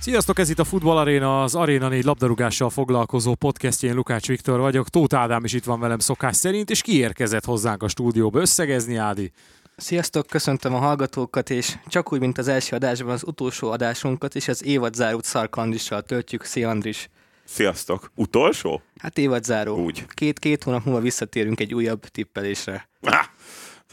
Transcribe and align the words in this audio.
Sziasztok, 0.00 0.38
ez 0.38 0.50
itt 0.50 0.58
a 0.58 0.64
Futball 0.64 0.96
Arena, 0.96 1.42
az 1.42 1.54
Arena 1.54 1.88
4 1.88 2.04
labdarúgással 2.04 2.70
foglalkozó 2.70 3.34
podcastjén 3.34 3.94
Lukács 3.94 4.26
Viktor 4.26 4.60
vagyok. 4.60 4.88
Tóth 4.88 5.16
Ádám 5.16 5.44
is 5.44 5.52
itt 5.52 5.64
van 5.64 5.80
velem 5.80 5.98
szokás 5.98 6.36
szerint, 6.36 6.70
és 6.70 6.82
kiérkezett 6.82 7.44
hozzánk 7.44 7.82
a 7.82 7.88
stúdióba 7.88 8.40
összegezni, 8.40 8.96
Ádi. 8.96 9.32
Sziasztok, 9.76 10.26
köszöntöm 10.26 10.74
a 10.74 10.78
hallgatókat, 10.78 11.50
és 11.50 11.76
csak 11.86 12.12
úgy, 12.12 12.20
mint 12.20 12.38
az 12.38 12.48
első 12.48 12.76
adásban, 12.76 13.12
az 13.12 13.22
utolsó 13.26 13.70
adásunkat 13.70 14.34
is 14.34 14.48
az 14.48 14.64
évadzárút 14.64 15.24
Szarkandissal 15.24 16.02
töltjük. 16.02 16.44
Szia 16.44 16.68
Andris! 16.68 17.08
Sziasztok! 17.44 18.10
Utolsó? 18.14 18.82
Hát 18.98 19.18
évadzáró. 19.18 19.76
Úgy. 19.76 20.06
Két-két 20.06 20.64
hónap 20.64 20.84
múlva 20.84 21.00
visszatérünk 21.00 21.60
egy 21.60 21.74
újabb 21.74 22.06
tippelésre. 22.06 22.88
Ah, 23.00 23.24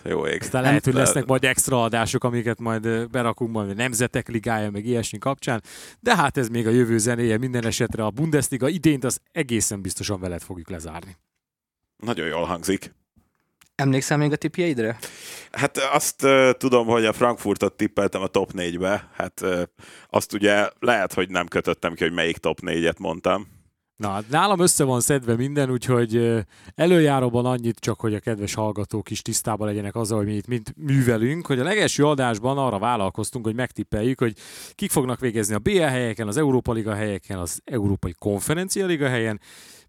jó 0.03 0.27
ég. 0.27 0.41
Aztán 0.41 0.61
lehet, 0.61 0.85
hogy 0.85 0.93
lesznek 0.93 1.25
majd 1.25 1.43
extra 1.43 1.83
adások, 1.83 2.23
amiket 2.23 2.59
majd 2.59 3.09
berakunk 3.09 3.51
majd 3.51 3.69
a 3.69 3.73
Nemzetek 3.73 4.27
Ligája, 4.27 4.71
meg 4.71 4.85
ilyesmi 4.85 5.17
kapcsán, 5.17 5.63
de 5.99 6.15
hát 6.15 6.38
ez 6.38 6.47
még 6.47 6.67
a 6.67 6.69
jövő 6.69 6.97
zenéje, 6.97 7.38
minden 7.38 7.65
esetre 7.65 8.03
a 8.03 8.09
Bundesliga 8.09 8.67
idént 8.69 9.03
az 9.03 9.19
egészen 9.31 9.81
biztosan 9.81 10.19
veled 10.19 10.41
fogjuk 10.41 10.69
lezárni. 10.69 11.17
Nagyon 11.97 12.27
jól 12.27 12.45
hangzik. 12.45 12.95
Emlékszel 13.75 14.17
még 14.17 14.31
a 14.31 14.35
tippjeidre? 14.35 14.97
Hát 15.52 15.77
azt 15.77 16.23
uh, 16.23 16.52
tudom, 16.52 16.88
hogy 16.88 17.05
a 17.05 17.13
Frankfurtot 17.13 17.73
tippeltem 17.73 18.21
a 18.21 18.27
top 18.27 18.52
4-be. 18.53 19.09
Hát 19.13 19.41
uh, 19.41 19.61
azt 20.09 20.33
ugye 20.33 20.69
lehet, 20.79 21.13
hogy 21.13 21.29
nem 21.29 21.47
kötöttem 21.47 21.94
ki, 21.94 22.03
hogy 22.03 22.13
melyik 22.13 22.38
top 22.38 22.59
4-et 22.61 22.97
mondtam. 22.97 23.47
Na, 23.98 24.22
nálam 24.30 24.59
össze 24.59 24.84
van 24.84 25.02
szedve 25.02 25.36
minden, 25.36 25.72
úgyhogy 25.72 26.44
előjáróban 26.76 27.45
annyit 27.45 27.80
csak, 27.80 28.00
hogy 28.00 28.14
a 28.14 28.20
kedves 28.20 28.53
hallgatók 28.53 29.09
is 29.09 29.22
tisztában 29.22 29.67
legyenek 29.67 29.95
azzal, 29.95 30.17
hogy 30.17 30.28
mi 30.28 30.34
itt 30.34 30.48
mint 30.48 30.73
művelünk, 30.78 31.45
hogy 31.45 31.59
a 31.59 31.64
legelső 31.64 32.06
adásban 32.06 32.58
arra 32.58 32.80
vállalkoztunk, 32.80 33.45
hogy 33.45 33.56
megtippeljük, 33.56 34.20
hogy 34.20 34.38
kik 34.75 34.92
fognak 34.92 35.20
végezni 35.20 35.56
a 35.56 35.59
BL 35.59 35.80
helyeken, 35.80 36.28
az 36.28 36.38
Európa 36.38 36.72
Liga 36.72 36.94
helyeken, 36.94 37.38
az 37.38 37.62
Európai 37.66 38.16
Konferencia 38.20 38.86
Liga 38.86 39.08
helyen, 39.08 39.40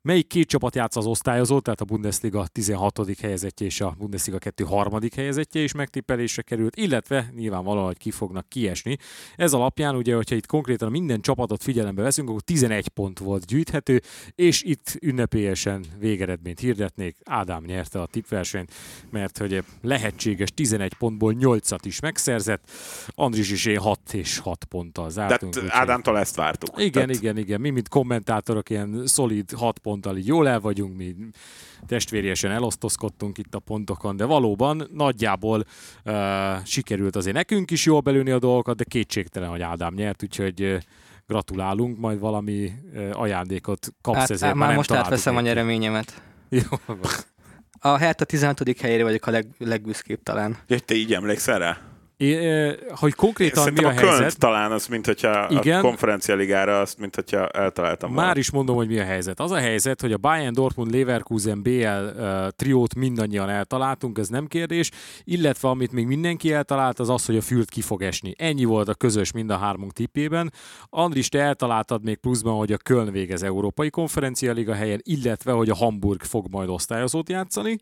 melyik 0.02 0.26
két 0.26 0.48
csapat 0.48 0.74
játsz 0.74 0.96
az 0.96 1.06
osztályozó, 1.06 1.60
tehát 1.60 1.80
a 1.80 1.84
Bundesliga 1.84 2.46
16. 2.46 3.20
helyezettje 3.20 3.66
és 3.66 3.80
a 3.80 3.94
Bundesliga 3.98 4.38
2. 4.38 4.64
harmadik 4.64 5.14
helyezettje 5.14 5.60
is 5.60 5.72
megtippelésre 5.72 6.42
került, 6.42 6.76
illetve 6.76 7.32
nyilvánvalóan, 7.36 7.86
hogy 7.86 7.98
ki 7.98 8.10
fognak 8.10 8.48
kiesni. 8.48 8.96
Ez 9.36 9.52
alapján 9.52 9.96
ugye, 9.96 10.14
hogyha 10.14 10.34
itt 10.34 10.46
konkrétan 10.46 10.90
minden 10.90 11.20
csapatot 11.20 11.62
figyelembe 11.62 12.02
veszünk, 12.02 12.28
akkor 12.28 12.40
11 12.40 12.88
pont 12.88 13.18
volt 13.18 13.46
gyűjthető, 13.46 14.02
és 14.34 14.62
itt 14.62 14.96
ünnepélyesen 15.00 15.84
végeredményt 15.98 16.60
hirdetnék. 16.60 17.16
Ádám 17.24 17.64
nyerte 17.64 18.00
a 18.00 18.06
tippversenyt, 18.06 18.72
mert 19.10 19.38
hogy 19.38 19.64
lehetséges 19.82 20.50
11 20.54 20.94
pontból 20.94 21.34
8-at 21.38 21.80
is 21.82 22.00
megszerzett, 22.00 22.70
Andris 23.14 23.50
is 23.50 23.64
én 23.64 23.78
6 23.78 24.00
és 24.12 24.38
6 24.38 24.64
ponttal 24.64 25.10
zártunk. 25.10 25.54
Tehát 25.54 25.70
Ádámtól 25.70 26.18
ezt 26.18 26.36
vártuk. 26.36 26.80
Igen, 26.80 26.92
Tehát... 26.92 27.10
igen, 27.10 27.36
igen. 27.36 27.60
Mi, 27.60 27.70
mint 27.70 27.88
kommentátorok, 27.88 28.70
ilyen 28.70 29.02
szolid 29.06 29.50
6 29.50 29.78
ponttal 29.88 30.16
így 30.16 30.26
jól 30.26 30.48
el 30.48 30.60
vagyunk, 30.60 30.96
mi 30.96 31.14
testvériesen 31.86 32.50
elosztozkodtunk 32.50 33.38
itt 33.38 33.54
a 33.54 33.58
pontokon, 33.58 34.16
de 34.16 34.24
valóban 34.24 34.88
nagyjából 34.92 35.64
uh, 36.04 36.14
sikerült 36.64 37.16
azért 37.16 37.36
nekünk 37.36 37.70
is 37.70 37.84
jól 37.84 38.00
belülni 38.00 38.30
a 38.30 38.38
dolgokat, 38.38 38.76
de 38.76 38.84
kétségtelen, 38.84 39.48
hogy 39.48 39.62
Ádám 39.62 39.94
nyert, 39.94 40.22
úgyhogy 40.22 40.62
uh, 40.62 40.76
gratulálunk, 41.26 41.98
majd 41.98 42.18
valami 42.18 42.72
uh, 42.94 43.10
ajándékot 43.12 43.88
kapsz 44.00 44.18
Át, 44.18 44.30
ezért. 44.30 44.54
Már, 44.54 44.66
már 44.66 44.76
most 44.76 44.90
átveszem 44.90 45.36
a 45.36 45.40
nyereményemet. 45.40 46.22
Jó. 46.48 46.62
A 47.80 47.96
Hertha 47.96 48.24
16. 48.24 48.80
helyére 48.80 49.02
vagyok 49.02 49.26
a 49.26 49.30
leg, 49.30 49.46
legbüszkébb 49.58 50.22
talán. 50.22 50.56
Ja, 50.66 50.78
te 50.78 50.94
így 50.94 51.14
emlékszel 51.14 51.58
rá? 51.58 51.87
É, 52.18 52.78
hogy 52.88 53.14
konkrétan 53.14 53.72
mi 53.72 53.84
a, 53.84 53.88
a 53.88 53.90
helyzet? 53.90 54.18
Könt 54.18 54.38
talán 54.38 54.72
az, 54.72 54.86
mint 54.86 55.06
hogyha 55.06 55.48
Igen. 55.50 55.78
a 55.78 55.82
konferencialigára 55.82 56.80
azt, 56.80 56.98
mint 56.98 57.14
hogyha 57.14 57.48
eltaláltam 57.48 58.12
Már 58.12 58.24
volna. 58.24 58.38
is 58.38 58.50
mondom, 58.50 58.76
hogy 58.76 58.88
mi 58.88 58.98
a 58.98 59.04
helyzet. 59.04 59.40
Az 59.40 59.50
a 59.50 59.56
helyzet, 59.56 60.00
hogy 60.00 60.12
a 60.12 60.16
Bayern 60.16 60.52
Dortmund 60.52 60.94
Leverkusen 60.94 61.62
BL 61.62 61.86
uh, 61.86 62.48
triót 62.48 62.94
mindannyian 62.94 63.48
eltaláltunk, 63.48 64.18
ez 64.18 64.28
nem 64.28 64.46
kérdés, 64.46 64.90
illetve 65.24 65.68
amit 65.68 65.92
még 65.92 66.06
mindenki 66.06 66.52
eltalált, 66.52 66.98
az 66.98 67.08
az, 67.08 67.26
hogy 67.26 67.36
a 67.36 67.40
Fürt 67.40 67.70
ki 67.70 67.80
fog 67.80 68.02
esni. 68.02 68.34
Ennyi 68.38 68.64
volt 68.64 68.88
a 68.88 68.94
közös 68.94 69.32
mind 69.32 69.50
a 69.50 69.56
hármunk 69.56 69.92
tippében. 69.92 70.52
Andris, 70.88 71.28
te 71.28 71.40
eltaláltad 71.40 72.04
még 72.04 72.16
pluszban, 72.16 72.56
hogy 72.56 72.72
a 72.72 72.76
Köln 72.76 73.12
végez 73.12 73.42
Európai 73.42 73.90
Konferencialiga 73.90 74.74
helyen, 74.74 75.00
illetve, 75.02 75.52
hogy 75.52 75.70
a 75.70 75.74
Hamburg 75.74 76.22
fog 76.22 76.46
majd 76.50 76.68
osztályozót 76.68 77.28
játszani. 77.28 77.78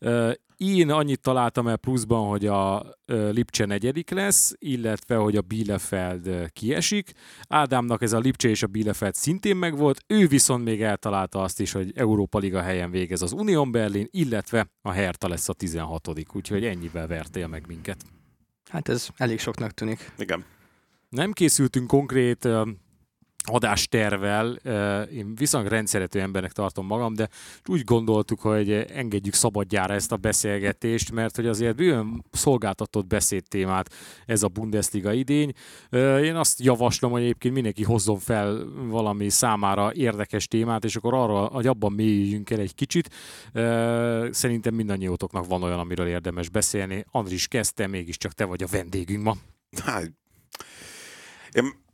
Uh, 0.00 0.32
én 0.62 0.90
annyit 0.90 1.20
találtam 1.20 1.68
el 1.68 1.76
pluszban, 1.76 2.28
hogy 2.28 2.46
a 2.46 2.84
Lipcse 3.06 3.64
negyedik 3.64 4.10
lesz, 4.10 4.52
illetve, 4.58 5.16
hogy 5.16 5.36
a 5.36 5.40
Bielefeld 5.40 6.50
kiesik. 6.52 7.12
Ádámnak 7.48 8.02
ez 8.02 8.12
a 8.12 8.18
Lipcse 8.18 8.48
és 8.48 8.62
a 8.62 8.66
Bielefeld 8.66 9.14
szintén 9.14 9.56
megvolt, 9.56 10.04
ő 10.06 10.26
viszont 10.26 10.64
még 10.64 10.82
eltalálta 10.82 11.42
azt 11.42 11.60
is, 11.60 11.72
hogy 11.72 11.92
Európa 11.94 12.38
Liga 12.38 12.60
helyen 12.60 12.90
végez 12.90 13.22
az 13.22 13.32
Union 13.32 13.70
Berlin, 13.70 14.08
illetve 14.10 14.70
a 14.82 14.90
Hertha 14.90 15.28
lesz 15.28 15.48
a 15.48 15.52
16 15.52 16.08
úgyhogy 16.32 16.64
ennyivel 16.64 17.06
vertél 17.06 17.46
meg 17.46 17.64
minket. 17.66 18.04
Hát 18.68 18.88
ez 18.88 19.08
elég 19.16 19.38
soknak 19.38 19.70
tűnik. 19.70 20.12
Igen. 20.18 20.44
Nem 21.08 21.32
készültünk 21.32 21.86
konkrét 21.86 22.48
adástervel, 23.42 24.52
én 25.12 25.34
viszonylag 25.34 25.70
rendszerető 25.70 26.20
embernek 26.20 26.52
tartom 26.52 26.86
magam, 26.86 27.14
de 27.14 27.28
úgy 27.66 27.84
gondoltuk, 27.84 28.40
hogy 28.40 28.70
engedjük 28.72 29.34
szabadjára 29.34 29.94
ezt 29.94 30.12
a 30.12 30.16
beszélgetést, 30.16 31.12
mert 31.12 31.36
hogy 31.36 31.46
azért 31.46 31.76
bőven 31.76 32.24
szolgáltatott 32.30 33.06
beszédtémát 33.06 33.94
ez 34.26 34.42
a 34.42 34.48
Bundesliga 34.48 35.12
idény. 35.12 35.52
Én 36.22 36.36
azt 36.36 36.60
javaslom, 36.60 37.10
hogy 37.10 37.22
egyébként 37.22 37.54
mindenki 37.54 37.84
hozzon 37.84 38.18
fel 38.18 38.64
valami 38.74 39.28
számára 39.28 39.94
érdekes 39.94 40.46
témát, 40.46 40.84
és 40.84 40.96
akkor 40.96 41.14
arra, 41.14 41.44
hogy 41.44 41.66
abban 41.66 41.92
mélyüljünk 41.92 42.50
el 42.50 42.60
egy 42.60 42.74
kicsit. 42.74 43.10
Szerintem 44.30 44.74
mindannyiótoknak 44.74 45.46
van 45.46 45.62
olyan, 45.62 45.78
amiről 45.78 46.06
érdemes 46.06 46.48
beszélni. 46.48 47.04
Andris 47.10 47.48
kezdte, 47.48 47.86
mégiscsak 47.86 48.32
te 48.32 48.44
vagy 48.44 48.62
a 48.62 48.66
vendégünk 48.70 49.22
ma. 49.22 49.36
Hát, 49.84 50.12
én 51.52 51.88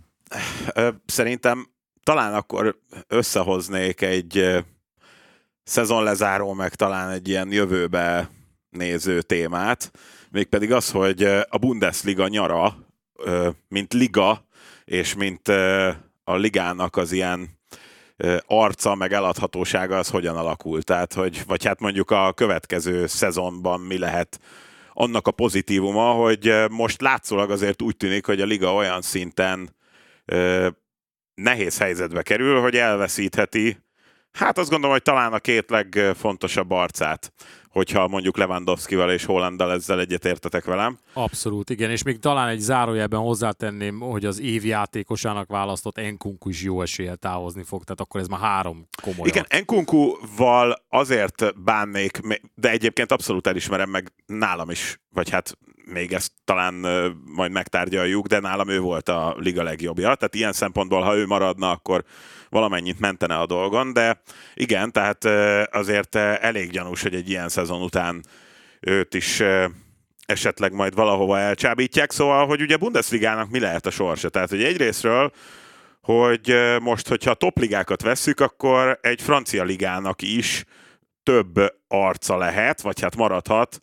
Szerintem 1.07 1.67
talán 2.03 2.35
akkor 2.35 2.79
összehoznék 3.09 4.01
egy 4.01 4.65
szezonlezáró, 5.63 6.53
meg 6.53 6.75
talán 6.75 7.11
egy 7.11 7.29
ilyen 7.29 7.53
jövőbe 7.53 8.31
néző 8.71 9.23
témát, 9.23 9.91
mégpedig 10.31 10.73
az, 10.73 10.91
hogy 10.91 11.23
a 11.49 11.59
Bundesliga 11.61 12.29
nyara, 12.29 12.77
mint 13.69 13.93
liga, 13.93 14.45
és 14.85 15.15
mint 15.15 15.49
a 16.25 16.35
ligának 16.35 16.97
az 16.97 17.13
ilyen 17.13 17.59
arca, 18.47 18.95
meg 18.95 19.13
eladhatósága 19.13 19.99
az 19.99 20.09
hogyan 20.09 20.37
alakul. 20.37 20.83
Tehát, 20.83 21.13
hogy, 21.13 21.43
vagy 21.47 21.65
hát 21.65 21.81
mondjuk 21.81 22.11
a 22.11 22.33
következő 22.33 23.07
szezonban 23.07 23.81
mi 23.81 23.99
lehet 23.99 24.41
annak 24.93 25.27
a 25.27 25.31
pozitívuma, 25.31 26.13
hogy 26.13 26.55
most 26.71 27.01
látszólag 27.01 27.51
azért 27.51 27.83
úgy 27.83 27.97
tűnik, 27.97 28.27
hogy 28.27 28.41
a 28.41 28.45
liga 28.45 28.75
olyan 28.75 29.03
szinten 29.03 29.76
nehéz 31.35 31.79
helyzetbe 31.79 32.23
kerül, 32.23 32.61
hogy 32.61 32.77
elveszítheti, 32.77 33.79
hát 34.33 34.59
azt 34.59 34.71
gondolom, 34.71 34.95
hogy 34.95 35.05
talán 35.05 35.33
a 35.33 35.39
két 35.39 35.71
legfontosabb 35.71 36.71
arcát, 36.71 37.33
hogyha 37.69 38.09
mondjuk 38.09 38.37
Lewandowski-val 38.37 39.11
és 39.11 39.25
Hollanddal 39.25 39.73
ezzel 39.73 40.01
egyetértetek 40.01 40.65
velem. 40.65 40.99
Abszolút, 41.13 41.71
igen, 41.71 41.91
és 41.91 42.03
még 42.03 42.19
talán 42.19 42.49
egy 42.49 42.59
zárójelben 42.59 43.21
hozzátenném, 43.21 44.01
hogy 44.01 44.25
az 44.25 44.41
év 44.41 44.65
játékosának 44.65 45.49
választott 45.49 45.99
Enkunku 45.99 46.49
is 46.49 46.63
jó 46.63 46.83
eséllyel 46.83 47.17
távozni 47.17 47.63
fog, 47.63 47.85
tehát 47.85 48.01
akkor 48.01 48.21
ez 48.21 48.27
már 48.27 48.41
három 48.41 48.89
komoly. 49.03 49.29
Igen, 49.29 49.45
Enkunku-val 49.49 50.85
azért 50.89 51.63
bánnék, 51.63 52.21
de 52.55 52.71
egyébként 52.71 53.13
abszolút 53.13 53.47
elismerem 53.47 53.91
meg 53.91 54.13
nálam 54.27 54.71
is, 54.71 55.01
vagy 55.11 55.31
hát 55.31 55.59
még 55.91 56.13
ezt 56.13 56.33
talán 56.45 56.75
majd 57.25 57.51
megtárgyaljuk, 57.53 58.27
de 58.27 58.41
nálam 58.41 58.69
ő 58.69 58.81
volt 58.81 59.09
a 59.09 59.35
liga 59.39 59.63
legjobbja. 59.63 60.15
Tehát 60.15 60.35
ilyen 60.35 60.53
szempontból, 60.53 61.03
ha 61.03 61.17
ő 61.17 61.27
maradna, 61.27 61.71
akkor 61.71 62.05
valamennyit 62.49 63.01
mentene 63.01 63.35
a 63.35 63.47
dolgon, 63.47 63.93
de 63.93 64.23
igen, 64.55 64.93
tehát 64.93 65.25
azért 65.75 66.15
elég 66.15 66.71
gyanús, 66.71 67.03
hogy 67.03 67.15
egy 67.15 67.29
ilyen 67.29 67.49
szezon 67.49 67.83
után 67.83 68.25
őt 68.81 69.15
is 69.15 69.43
esetleg 70.27 70.73
majd 70.73 70.95
valahova 70.95 71.39
elcsábítják. 71.39 72.11
Szóval, 72.11 72.47
hogy 72.47 72.61
ugye 72.61 72.77
Bundesligának 72.77 73.51
mi 73.51 73.59
lehet 73.59 73.87
a 73.87 73.91
sorsa? 73.91 74.29
Tehát, 74.29 74.51
hogy 74.51 74.65
egyrésztről 74.65 75.33
hogy 76.07 76.55
most, 76.81 77.09
hogyha 77.09 77.31
a 77.31 77.35
topligákat 77.35 78.03
vesszük, 78.03 78.41
akkor 78.41 78.99
egy 79.03 79.23
francia 79.23 79.65
ligának 79.65 80.23
is 80.23 80.65
több 81.27 81.75
arca 81.89 82.37
lehet, 82.37 82.81
vagy 82.81 83.01
hát 83.01 83.17
maradhat, 83.17 83.79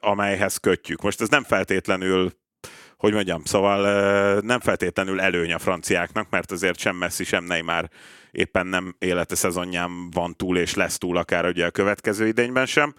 amelyhez 0.00 0.56
kötjük. 0.56 1.02
Most 1.02 1.20
ez 1.20 1.28
nem 1.28 1.42
feltétlenül 1.44 2.30
hogy 2.96 3.12
mondjam, 3.12 3.44
szóval 3.44 4.40
nem 4.40 4.60
feltétlenül 4.60 5.20
előny 5.20 5.52
a 5.52 5.58
franciáknak, 5.58 6.30
mert 6.30 6.50
azért 6.50 6.78
sem 6.78 6.96
Messi, 6.96 7.24
sem 7.24 7.44
Neymar 7.44 7.88
éppen 8.30 8.66
nem 8.66 8.94
élete 8.98 9.34
szezonján 9.34 10.10
van 10.10 10.36
túl, 10.36 10.58
és 10.58 10.74
lesz 10.74 10.98
túl 10.98 11.16
akár 11.16 11.46
ugye 11.46 11.66
a 11.66 11.70
következő 11.70 12.26
idényben 12.26 12.66
sem, 12.66 12.94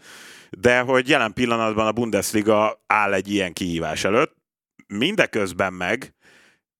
de 0.49 0.79
hogy 0.79 1.09
jelen 1.09 1.33
pillanatban 1.33 1.87
a 1.87 1.91
Bundesliga 1.91 2.83
áll 2.87 3.13
egy 3.13 3.31
ilyen 3.31 3.53
kihívás 3.53 4.03
előtt, 4.03 4.35
mindeközben 4.87 5.73
meg 5.73 6.15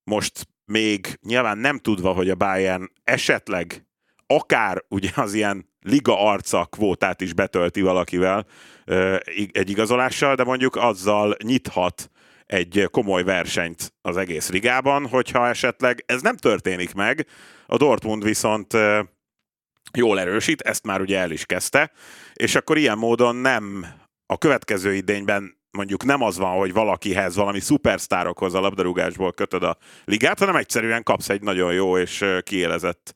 most 0.03 0.47
még 0.65 1.19
nyilván 1.21 1.57
nem 1.57 1.79
tudva, 1.79 2.11
hogy 2.11 2.29
a 2.29 2.35
Bayern 2.35 2.91
esetleg 3.03 3.87
akár 4.27 4.83
ugye 4.87 5.09
az 5.15 5.33
ilyen 5.33 5.72
liga 5.83 6.19
arca 6.19 6.65
kvótát 6.65 7.21
is 7.21 7.33
betölti 7.33 7.81
valakivel 7.81 8.45
egy 9.51 9.69
igazolással, 9.69 10.35
de 10.35 10.43
mondjuk 10.43 10.75
azzal 10.75 11.35
nyithat 11.43 12.11
egy 12.45 12.87
komoly 12.91 13.23
versenyt 13.23 13.93
az 14.01 14.17
egész 14.17 14.49
ligában, 14.49 15.07
hogyha 15.07 15.47
esetleg 15.47 16.03
ez 16.05 16.21
nem 16.21 16.37
történik 16.37 16.93
meg, 16.93 17.27
a 17.65 17.77
Dortmund 17.77 18.23
viszont 18.23 18.73
jól 19.93 20.19
erősít, 20.19 20.61
ezt 20.61 20.85
már 20.85 21.01
ugye 21.01 21.19
el 21.19 21.31
is 21.31 21.45
kezdte, 21.45 21.91
és 22.33 22.55
akkor 22.55 22.77
ilyen 22.77 22.97
módon 22.97 23.35
nem 23.35 23.85
a 24.25 24.37
következő 24.37 24.93
idényben 24.93 25.61
mondjuk 25.71 26.03
nem 26.03 26.21
az 26.21 26.37
van, 26.37 26.57
hogy 26.57 26.73
valakihez, 26.73 27.35
valami 27.35 27.59
szupersztárokhoz 27.59 28.53
a 28.53 28.59
labdarúgásból 28.59 29.33
kötöd 29.33 29.63
a 29.63 29.77
ligát, 30.05 30.39
hanem 30.39 30.55
egyszerűen 30.55 31.03
kapsz 31.03 31.29
egy 31.29 31.41
nagyon 31.41 31.73
jó 31.73 31.97
és 31.97 32.25
kiélezett 32.41 33.15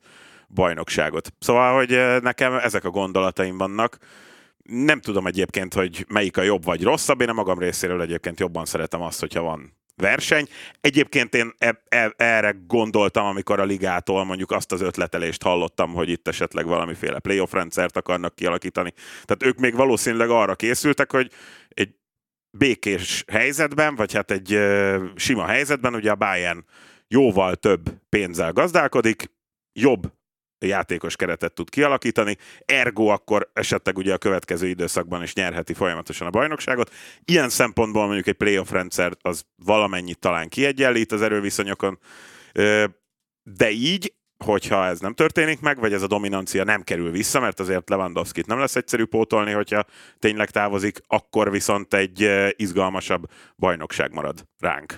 bajnokságot. 0.54 1.32
Szóval, 1.38 1.74
hogy 1.74 2.22
nekem 2.22 2.54
ezek 2.54 2.84
a 2.84 2.90
gondolataim 2.90 3.58
vannak. 3.58 3.98
Nem 4.62 5.00
tudom 5.00 5.26
egyébként, 5.26 5.74
hogy 5.74 6.04
melyik 6.08 6.36
a 6.36 6.42
jobb 6.42 6.64
vagy 6.64 6.82
rosszabb. 6.82 7.20
Én 7.20 7.28
a 7.28 7.32
magam 7.32 7.58
részéről 7.58 8.02
egyébként 8.02 8.40
jobban 8.40 8.64
szeretem 8.64 9.02
azt, 9.02 9.20
hogyha 9.20 9.42
van 9.42 9.76
verseny. 9.98 10.48
Egyébként 10.80 11.34
én 11.34 11.52
e- 11.58 11.82
e- 11.88 12.14
erre 12.16 12.56
gondoltam, 12.66 13.26
amikor 13.26 13.60
a 13.60 13.64
ligától 13.64 14.24
mondjuk 14.24 14.50
azt 14.50 14.72
az 14.72 14.80
ötletelést 14.80 15.42
hallottam, 15.42 15.92
hogy 15.92 16.08
itt 16.08 16.28
esetleg 16.28 16.66
valamiféle 16.66 17.18
playoff 17.18 17.52
rendszert 17.52 17.96
akarnak 17.96 18.34
kialakítani. 18.34 18.92
Tehát 19.24 19.42
ők 19.42 19.58
még 19.58 19.74
valószínűleg 19.74 20.30
arra 20.30 20.54
készültek, 20.54 21.12
hogy 21.12 21.30
egy 21.68 21.94
békés 22.50 23.24
helyzetben, 23.32 23.94
vagy 23.94 24.14
hát 24.14 24.30
egy 24.30 24.54
uh, 24.54 25.04
sima 25.14 25.46
helyzetben, 25.46 25.94
ugye 25.94 26.10
a 26.10 26.16
Bayern 26.16 26.64
jóval 27.08 27.54
több 27.54 27.90
pénzzel 28.08 28.52
gazdálkodik, 28.52 29.30
jobb 29.72 30.12
játékos 30.66 31.16
keretet 31.16 31.52
tud 31.52 31.70
kialakítani, 31.70 32.36
ergo 32.64 33.06
akkor 33.06 33.50
esetleg 33.52 33.96
ugye 33.96 34.12
a 34.12 34.18
következő 34.18 34.68
időszakban 34.68 35.22
is 35.22 35.34
nyerheti 35.34 35.74
folyamatosan 35.74 36.26
a 36.26 36.30
bajnokságot. 36.30 36.92
Ilyen 37.24 37.48
szempontból 37.48 38.04
mondjuk 38.04 38.26
egy 38.26 38.34
playoff 38.34 38.70
rendszer 38.70 39.12
az 39.20 39.44
valamennyit 39.64 40.18
talán 40.18 40.48
kiegyenlít 40.48 41.12
az 41.12 41.22
erőviszonyokon, 41.22 41.98
de 43.42 43.70
így, 43.70 44.14
hogyha 44.44 44.86
ez 44.86 45.00
nem 45.00 45.14
történik 45.14 45.60
meg, 45.60 45.78
vagy 45.78 45.92
ez 45.92 46.02
a 46.02 46.06
dominancia 46.06 46.64
nem 46.64 46.82
kerül 46.82 47.10
vissza, 47.10 47.40
mert 47.40 47.60
azért 47.60 47.88
Lewandowski-t 47.88 48.46
nem 48.46 48.58
lesz 48.58 48.76
egyszerű 48.76 49.04
pótolni, 49.04 49.52
hogyha 49.52 49.84
tényleg 50.18 50.50
távozik, 50.50 50.98
akkor 51.06 51.50
viszont 51.50 51.94
egy 51.94 52.30
izgalmasabb 52.56 53.30
bajnokság 53.56 54.12
marad 54.12 54.44
ránk. 54.58 54.96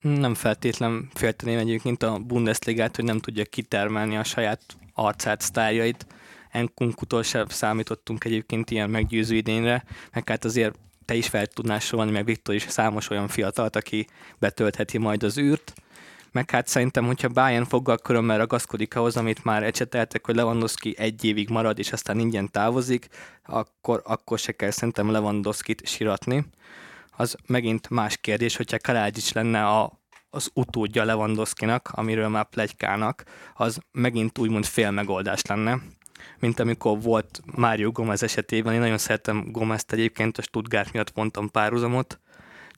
Nem 0.00 0.34
feltétlen 0.34 1.10
félteném 1.14 1.58
egyébként 1.58 2.02
a 2.02 2.18
Bundesligát, 2.18 2.96
hogy 2.96 3.04
nem 3.04 3.18
tudja 3.18 3.44
kitermelni 3.44 4.16
a 4.16 4.24
saját 4.24 4.60
arcát, 4.94 5.40
sztárjait. 5.40 6.06
Enkunkutól 6.50 7.22
sem 7.22 7.48
számítottunk 7.48 8.24
egyébként 8.24 8.70
ilyen 8.70 8.90
meggyőző 8.90 9.34
idényre, 9.34 9.84
meg 10.12 10.28
hát 10.28 10.44
azért 10.44 10.78
te 11.04 11.14
is 11.14 11.28
fel 11.28 11.46
tudnál 11.46 11.78
sorolni, 11.78 12.10
meg 12.10 12.24
Viktor 12.24 12.54
is 12.54 12.66
számos 12.68 13.10
olyan 13.10 13.28
fiatalt, 13.28 13.76
aki 13.76 14.06
betöltheti 14.38 14.98
majd 14.98 15.22
az 15.22 15.38
űrt. 15.38 15.72
Meg 16.32 16.50
hát 16.50 16.66
szerintem, 16.66 17.06
hogyha 17.06 17.28
Bayern 17.28 17.64
foggal 17.64 17.98
körömmel 17.98 18.38
ragaszkodik 18.38 18.96
ahhoz, 18.96 19.16
amit 19.16 19.44
már 19.44 19.62
ecseteltek, 19.62 20.26
hogy 20.26 20.34
Lewandowski 20.34 20.94
egy 20.98 21.24
évig 21.24 21.48
marad, 21.48 21.78
és 21.78 21.92
aztán 21.92 22.18
ingyen 22.18 22.50
távozik, 22.50 23.08
akkor, 23.44 24.02
akkor 24.04 24.38
se 24.38 24.52
kell 24.52 24.70
szerintem 24.70 25.10
Lewandowski-t 25.10 25.86
siratni 25.86 26.44
az 27.20 27.36
megint 27.46 27.90
más 27.90 28.16
kérdés, 28.16 28.56
hogyha 28.56 28.78
Kalágyics 28.78 29.32
lenne 29.32 29.66
a, 29.66 30.00
az 30.30 30.50
utódja 30.54 31.04
Lewandowski-nak, 31.04 31.88
amiről 31.92 32.28
már 32.28 32.48
plegykálnak, 32.48 33.24
az 33.54 33.78
megint 33.92 34.38
úgymond 34.38 34.64
fél 34.64 34.90
megoldás 34.90 35.42
lenne, 35.42 35.78
mint 36.38 36.60
amikor 36.60 37.00
volt 37.00 37.40
Mário 37.56 37.92
Gomez 37.92 38.22
esetében. 38.22 38.74
Én 38.74 38.80
nagyon 38.80 38.98
szeretem 38.98 39.52
Gomez-t 39.52 39.92
egyébként, 39.92 40.38
a 40.38 40.42
Stuttgart 40.42 40.92
miatt 40.92 41.10
vontam 41.10 41.50
párhuzamot, 41.50 42.20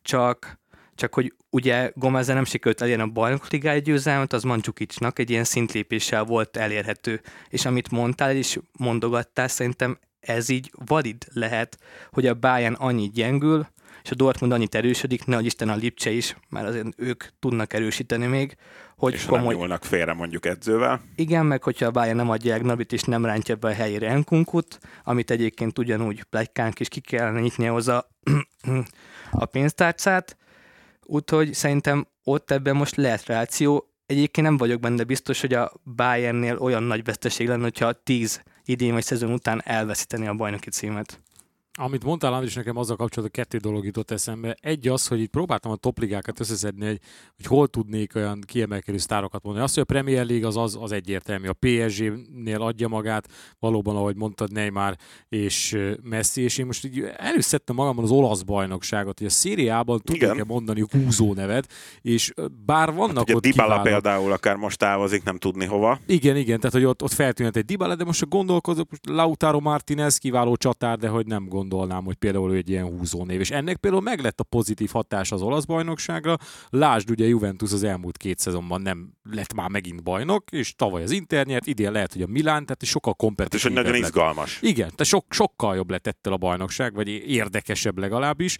csak 0.03 0.61
csak 0.95 1.15
hogy 1.15 1.35
ugye 1.51 1.93
gomez 1.95 2.27
nem 2.27 2.45
sikerült 2.45 2.81
elérni 2.81 3.03
a 3.03 3.07
bajnokligáj 3.07 3.81
győzelmet, 3.81 4.33
az 4.33 4.43
Mandzukicsnak 4.43 5.19
egy 5.19 5.31
ilyen 5.31 5.45
szintlépéssel 5.45 6.25
volt 6.25 6.57
elérhető. 6.57 7.21
És 7.49 7.65
amit 7.65 7.91
mondtál 7.91 8.37
és 8.37 8.59
mondogattál, 8.79 9.49
szerintem 9.49 9.99
ez 10.21 10.49
így 10.49 10.73
valid 10.87 11.27
lehet, 11.33 11.79
hogy 12.11 12.27
a 12.27 12.35
Bayern 12.35 12.75
annyi 12.75 13.11
gyengül, 13.11 13.67
és 14.03 14.11
a 14.11 14.15
Dortmund 14.15 14.53
annyit 14.53 14.75
erősödik, 14.75 15.25
ne 15.25 15.41
Isten 15.41 15.69
a 15.69 15.75
Lipcse 15.75 16.11
is, 16.11 16.37
mert 16.49 16.67
azért 16.67 16.87
ők 16.97 17.25
tudnak 17.39 17.73
erősíteni 17.73 18.27
még. 18.27 18.57
Hogy 18.97 19.13
és 19.13 19.25
komoly... 19.25 19.47
nem 19.47 19.57
nyúlnak 19.57 19.85
félre 19.85 20.13
mondjuk 20.13 20.47
edzővel. 20.47 21.01
Igen, 21.17 21.47
meg 21.47 21.63
hogyha 21.63 21.87
a 21.87 21.91
Bayern 21.91 22.17
nem 22.17 22.31
adja 22.31 22.63
Nabit 22.63 22.93
és 22.93 23.03
nem 23.03 23.25
rántja 23.25 23.57
be 23.57 23.69
a 23.69 23.73
helyére 23.73 24.09
Enkunkut, 24.09 24.79
amit 25.05 25.31
egyébként 25.31 25.79
ugyanúgy 25.79 26.23
plegykánk 26.23 26.81
is 26.81 26.89
ki 26.89 27.01
kellene 27.01 27.41
nyitni 27.41 27.65
hozzá 27.65 28.05
a 29.31 29.45
pénztárcát, 29.45 30.37
úgyhogy 31.03 31.55
szerintem 31.55 32.07
ott 32.25 32.51
ebben 32.51 32.77
most 32.77 32.97
lehet 32.97 33.27
reáció. 33.27 33.87
Egyébként 34.07 34.47
nem 34.47 34.57
vagyok 34.57 34.81
benne 34.81 35.05
biztos, 35.05 35.41
hogy 35.41 35.55
a 35.55 35.73
Bayernnél 35.97 36.57
olyan 36.57 36.83
nagy 36.83 37.05
veszteség 37.05 37.49
lenne, 37.49 37.63
hogyha 37.63 37.93
10 37.93 38.43
idén 38.65 38.93
vagy 38.93 39.05
szezon 39.05 39.33
után 39.33 39.63
elveszíteni 39.65 40.27
a 40.27 40.35
bajnoki 40.35 40.71
címet. 40.71 41.21
Amit 41.79 42.05
mondtál, 42.05 42.33
Andris, 42.33 42.55
nekem 42.55 42.77
azzal 42.77 42.97
kapcsolatban 42.97 43.45
kettő 43.45 43.59
dolog 43.59 43.85
jutott 43.85 44.11
eszembe. 44.11 44.57
Egy 44.61 44.89
az, 44.89 45.07
hogy 45.07 45.21
itt 45.21 45.31
próbáltam 45.31 45.71
a 45.71 45.77
topligákat 45.77 46.41
összeszedni, 46.41 46.87
hogy, 46.87 47.01
hogy 47.37 47.47
hol 47.47 47.69
tudnék 47.69 48.15
olyan 48.15 48.41
kiemelkedő 48.47 48.99
sztárokat 48.99 49.43
mondani. 49.43 49.65
Azt, 49.65 49.75
hogy 49.75 49.83
a 49.83 49.93
Premier 49.93 50.27
League 50.27 50.47
az, 50.47 50.57
az, 50.57 50.79
az 50.81 50.93
egyértelmű. 50.93 51.49
A 51.49 51.53
PSG-nél 51.53 52.63
adja 52.63 52.89
magát, 52.89 53.29
valóban, 53.59 53.97
ahogy 53.97 54.17
mondtad, 54.17 54.53
Neymar 54.53 54.97
és 55.29 55.79
Messi, 56.03 56.43
és 56.43 56.59
én 56.59 56.67
most 56.67 56.85
így 56.85 57.05
előszedtem 57.17 57.77
magamban 57.77 58.05
az 58.05 58.11
olasz 58.11 58.43
bajnokságot, 58.43 59.19
hogy 59.19 59.27
a 59.27 59.31
szériában 59.31 60.01
tudok-e 60.05 60.45
mondani 60.45 60.85
húzó 60.91 61.35
nevet, 61.35 61.73
és 62.01 62.33
bár 62.67 62.93
vannak 62.93 63.29
hát, 63.29 63.37
ott 63.37 63.43
Dybala 63.43 63.69
kiváló... 63.69 63.83
például 63.83 64.33
akár 64.33 64.57
most 64.57 64.79
távozik, 64.79 65.25
nem 65.25 65.37
tudni 65.37 65.65
hova. 65.65 65.99
Igen, 66.07 66.37
igen, 66.37 66.59
tehát 66.59 66.73
hogy 66.73 66.85
ott, 66.85 67.03
ott 67.03 67.13
feltűnhet 67.13 67.57
egy 67.57 67.65
Dybala, 67.65 67.95
de 67.95 68.05
most 68.05 68.29
gondolkozok, 68.29 68.89
Lautaro 69.09 69.61
Martinez 69.61 70.19
kiváló 70.19 70.57
csatár, 70.57 70.99
de 70.99 71.09
hogy 71.09 71.27
nem 71.27 71.45
gondol 71.49 71.61
gondolnám, 71.69 72.05
hogy 72.05 72.15
például 72.15 72.53
ő 72.53 72.57
egy 72.57 72.69
ilyen 72.69 72.85
húzónév. 72.87 73.41
És 73.41 73.51
ennek 73.51 73.77
például 73.77 74.03
meg 74.03 74.21
lett 74.21 74.41
a 74.41 74.45
pozitív 74.45 74.91
hatás 74.93 75.33
az 75.33 75.43
olasz 75.43 75.65
bajnokságra. 75.65 76.37
Lásd, 76.71 77.11
ugye 77.11 77.27
Juventus 77.27 77.73
az 77.73 77.83
elmúlt 77.83 78.17
két 78.17 78.39
szezonban 78.39 78.81
nem 78.81 79.13
lett 79.31 79.55
már 79.55 79.69
megint 79.69 80.03
bajnok, 80.03 80.51
és 80.51 80.75
tavaly 80.75 81.03
az 81.03 81.11
Inter 81.11 81.47
nyert, 81.47 81.67
idén 81.67 81.93
lehet, 81.93 82.13
hogy 82.13 82.23
a 82.23 82.27
Milán, 82.27 82.65
tehát 82.67 82.85
sokkal 82.85 83.15
kompetitívebb. 83.15 83.77
Hát 83.77 83.85
és 83.85 83.91
nagyon 83.91 84.05
izgalmas. 84.05 84.59
Igen, 84.63 84.89
tehát 84.89 85.05
sok, 85.05 85.27
sokkal 85.29 85.77
jobb 85.77 85.91
lett 85.91 86.07
ettől 86.07 86.33
a 86.33 86.37
bajnokság, 86.37 86.95
vagy 86.95 87.09
érdekesebb 87.09 87.99
legalábbis. 87.99 88.59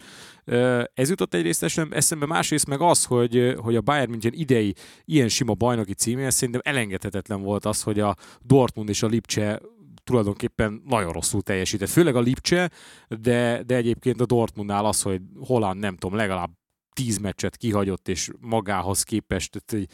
Ez 0.93 1.09
jutott 1.09 1.33
egyrészt 1.33 1.63
eszembe, 1.89 2.25
másrészt 2.25 2.67
meg 2.67 2.81
az, 2.81 3.05
hogy, 3.05 3.55
hogy 3.57 3.75
a 3.75 3.81
Bayern 3.81 4.09
München 4.09 4.33
idei 4.33 4.75
ilyen 5.05 5.27
sima 5.27 5.53
bajnoki 5.53 5.93
címéhez 5.93 6.35
szerintem 6.35 6.61
elengedhetetlen 6.63 7.41
volt 7.41 7.65
az, 7.65 7.81
hogy 7.81 7.99
a 7.99 8.15
Dortmund 8.41 8.89
és 8.89 9.03
a 9.03 9.07
Lipcse 9.07 9.61
tulajdonképpen 10.03 10.81
nagyon 10.85 11.11
rosszul 11.11 11.41
teljesített. 11.41 11.89
Főleg 11.89 12.15
a 12.15 12.19
Lipcse, 12.19 12.71
de, 13.07 13.63
de 13.63 13.75
egyébként 13.75 14.21
a 14.21 14.25
Dortmundnál 14.25 14.85
az, 14.85 15.01
hogy 15.01 15.21
Holland 15.39 15.79
nem 15.79 15.97
tudom, 15.97 16.17
legalább 16.17 16.51
tíz 16.93 17.17
meccset 17.17 17.57
kihagyott, 17.57 18.07
és 18.07 18.31
magához 18.39 19.03
képest 19.03 19.63
hogy 19.67 19.87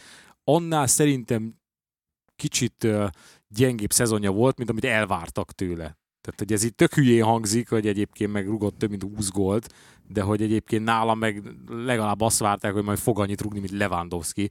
annál 0.43 0.87
szerintem 0.87 1.55
kicsit 2.35 2.87
gyengébb 3.47 3.91
szezonja 3.91 4.31
volt, 4.31 4.57
mint 4.57 4.69
amit 4.69 4.85
elvártak 4.85 5.51
tőle. 5.51 5.97
Tehát, 6.21 6.39
hogy 6.39 6.53
ez 6.53 6.63
itt 6.63 6.77
tök 6.77 6.93
hülyén 6.93 7.23
hangzik, 7.23 7.69
hogy 7.69 7.87
egyébként 7.87 8.31
meg 8.31 8.45
rugott 8.45 8.77
több 8.77 8.89
mint 8.89 9.03
20 9.03 9.29
gólt, 9.29 9.73
de 10.07 10.21
hogy 10.21 10.41
egyébként 10.41 10.83
nálam 10.83 11.19
meg 11.19 11.43
legalább 11.67 12.21
azt 12.21 12.39
várták, 12.39 12.73
hogy 12.73 12.83
majd 12.83 12.97
fog 12.97 13.19
annyit 13.19 13.41
rugni, 13.41 13.59
mint 13.59 13.71
Lewandowski. 13.71 14.49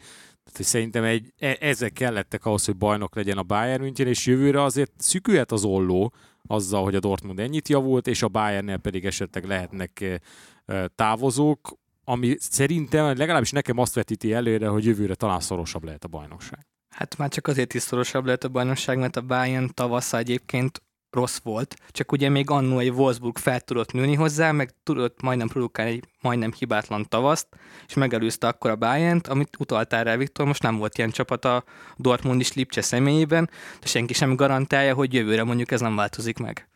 Tehát, 0.48 0.56
hogy 0.56 0.66
szerintem 0.66 1.04
egy, 1.04 1.32
e, 1.38 1.56
ezek 1.60 1.92
kellettek 1.92 2.44
ahhoz, 2.44 2.64
hogy 2.64 2.76
bajnok 2.76 3.14
legyen 3.14 3.38
a 3.38 3.42
Bayern 3.42 3.82
München, 3.82 4.06
és 4.06 4.26
jövőre 4.26 4.62
azért 4.62 4.92
szükülhet 4.96 5.52
az 5.52 5.64
olló 5.64 6.12
azzal, 6.46 6.82
hogy 6.82 6.94
a 6.94 7.00
Dortmund 7.00 7.38
ennyit 7.38 7.68
javult, 7.68 8.06
és 8.06 8.22
a 8.22 8.28
Bayernnél 8.28 8.76
pedig 8.76 9.04
esetleg 9.04 9.44
lehetnek 9.44 10.00
e, 10.00 10.20
e, 10.66 10.88
távozók, 10.88 11.78
ami 12.04 12.36
szerintem 12.38 13.16
legalábbis 13.16 13.50
nekem 13.50 13.78
azt 13.78 13.94
vetíti 13.94 14.32
előre, 14.32 14.68
hogy 14.68 14.84
jövőre 14.84 15.14
talán 15.14 15.40
szorosabb 15.40 15.84
lehet 15.84 16.04
a 16.04 16.08
bajnokság. 16.08 16.66
Hát 16.88 17.16
már 17.16 17.28
csak 17.28 17.46
azért 17.46 17.74
is 17.74 17.82
szorosabb 17.82 18.24
lehet 18.24 18.44
a 18.44 18.48
bajnokság, 18.48 18.98
mert 18.98 19.16
a 19.16 19.20
Bayern 19.20 19.70
tavasza 19.74 20.16
egyébként 20.16 20.82
rossz 21.10 21.38
volt, 21.42 21.76
csak 21.90 22.12
ugye 22.12 22.28
még 22.28 22.50
annó 22.50 22.78
egy 22.78 22.90
Wolfsburg 22.90 23.38
fel 23.38 23.60
tudott 23.60 23.92
nőni 23.92 24.14
hozzá, 24.14 24.52
meg 24.52 24.70
tudott 24.82 25.22
majdnem 25.22 25.48
produkálni 25.48 25.90
egy 25.90 26.04
majdnem 26.20 26.52
hibátlan 26.52 27.08
tavaszt, 27.08 27.46
és 27.88 27.94
megelőzte 27.94 28.46
akkor 28.46 28.70
a 28.70 28.76
bayern 28.76 29.20
amit 29.28 29.56
utaltál 29.58 30.04
rá, 30.04 30.16
Viktor, 30.16 30.46
most 30.46 30.62
nem 30.62 30.76
volt 30.76 30.98
ilyen 30.98 31.10
csapat 31.10 31.44
a 31.44 31.64
Dortmund 31.96 32.40
is 32.40 32.52
Lipcse 32.52 32.82
személyében, 32.82 33.50
de 33.80 33.86
senki 33.86 34.12
sem 34.14 34.36
garantálja, 34.36 34.94
hogy 34.94 35.14
jövőre 35.14 35.44
mondjuk 35.44 35.70
ez 35.70 35.80
nem 35.80 35.96
változik 35.96 36.38
meg. 36.38 36.68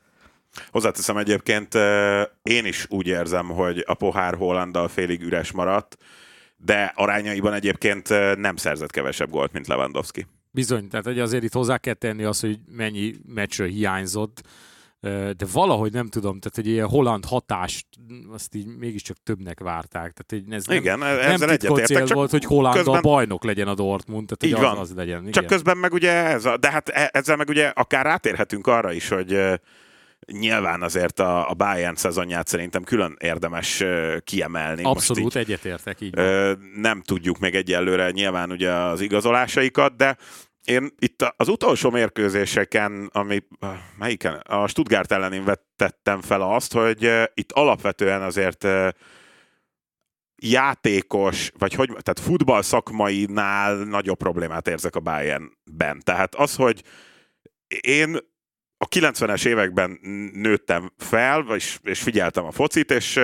Hozzáteszem 0.70 1.16
egyébként, 1.16 1.74
én 2.42 2.64
is 2.64 2.86
úgy 2.88 3.06
érzem, 3.06 3.48
hogy 3.48 3.84
a 3.86 3.94
pohár 3.94 4.34
Hollanddal 4.34 4.88
félig 4.88 5.22
üres 5.22 5.52
maradt, 5.52 5.96
de 6.56 6.92
arányaiban 6.94 7.52
egyébként 7.52 8.08
nem 8.36 8.56
szerzett 8.56 8.90
kevesebb 8.90 9.30
gólt, 9.30 9.52
mint 9.52 9.66
Lewandowski. 9.66 10.26
Bizony, 10.54 10.88
tehát 10.88 11.04
hogy 11.04 11.18
azért 11.18 11.42
itt 11.42 11.52
hozzá 11.52 11.78
kell 11.78 11.94
tenni 11.94 12.24
azt, 12.24 12.40
hogy 12.40 12.58
mennyi 12.70 13.14
meccsről 13.26 13.68
hiányzott, 13.68 14.42
de 15.36 15.46
valahogy 15.52 15.92
nem 15.92 16.08
tudom, 16.08 16.40
tehát 16.40 16.58
egy 16.58 16.66
ilyen 16.66 16.88
holland 16.88 17.24
hatást 17.24 17.86
azt 18.32 18.54
így 18.54 18.66
mégiscsak 18.66 19.16
többnek 19.22 19.60
várták. 19.60 20.12
Tehát 20.12 20.46
ez 20.50 20.64
nem, 20.64 20.76
igen, 20.76 20.98
nem 20.98 21.36
titkot 21.36 21.86
cél 21.86 22.04
csak 22.04 22.16
volt, 22.16 22.30
hogy 22.30 22.44
Holland 22.44 22.76
közben... 22.76 22.94
a 22.94 23.00
bajnok 23.00 23.44
legyen 23.44 23.68
a 23.68 23.74
Dortmund, 23.74 24.26
tehát 24.26 24.54
így 24.54 24.64
az, 24.64 24.72
van. 24.72 24.82
az 24.82 24.94
legyen. 24.94 25.20
Igen. 25.20 25.32
Csak 25.32 25.46
közben 25.46 25.76
meg 25.76 25.92
ugye 25.92 26.10
ez 26.10 26.44
a, 26.44 26.56
de 26.56 26.70
hát 26.70 26.88
e- 26.88 27.10
ezzel 27.12 27.36
meg 27.36 27.48
ugye 27.48 27.66
akár 27.66 28.04
rátérhetünk 28.04 28.66
arra 28.66 28.92
is, 28.92 29.08
hogy 29.08 29.38
nyilván 30.38 30.82
azért 30.82 31.20
a, 31.20 31.50
a 31.50 31.54
Bayern 31.54 31.94
szezonját 31.94 32.48
szerintem 32.48 32.82
külön 32.82 33.16
érdemes 33.20 33.84
kiemelni. 34.24 34.82
Abszolút 34.82 35.22
Most 35.22 35.36
így, 35.36 35.42
egyetértek 35.42 36.00
így. 36.00 36.14
Van. 36.14 36.72
Nem 36.74 37.02
tudjuk 37.02 37.38
még 37.38 37.54
egyelőre 37.54 38.10
nyilván 38.10 38.50
ugye 38.50 38.70
az 38.70 39.00
igazolásaikat, 39.00 39.96
de 39.96 40.16
én 40.64 40.90
itt 40.98 41.34
az 41.36 41.48
utolsó 41.48 41.90
mérkőzéseken, 41.90 43.10
ami 43.12 43.42
melyiken? 43.98 44.34
A 44.34 44.66
Stuttgart 44.66 45.12
ellen 45.12 45.44
vettettem 45.44 46.20
fel 46.20 46.42
azt, 46.42 46.72
hogy 46.72 47.10
itt 47.34 47.52
alapvetően 47.52 48.22
azért 48.22 48.66
játékos, 50.36 51.52
vagy 51.58 51.74
hogy, 51.74 51.86
tehát 51.86 52.20
futball 52.20 52.62
szakmainál 52.62 53.74
nagyobb 53.76 54.18
problémát 54.18 54.68
érzek 54.68 54.96
a 54.96 55.00
Bayernben. 55.00 56.00
Tehát 56.04 56.34
az, 56.34 56.54
hogy 56.54 56.82
én 57.80 58.18
a 58.82 58.86
90-es 58.86 59.46
években 59.46 59.98
nőttem 60.32 60.92
fel, 60.98 61.44
és, 61.54 61.78
és 61.82 62.02
figyeltem 62.02 62.44
a 62.44 62.50
focit, 62.50 62.90
és 62.90 63.20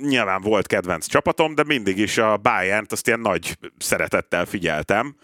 nyilván 0.00 0.40
volt 0.40 0.66
kedvenc 0.66 1.06
csapatom, 1.06 1.54
de 1.54 1.64
mindig 1.64 1.98
is 1.98 2.18
a 2.18 2.36
Bayern-t 2.36 2.92
azt 2.92 3.06
ilyen 3.06 3.20
nagy 3.20 3.58
szeretettel 3.78 4.44
figyeltem 4.44 5.16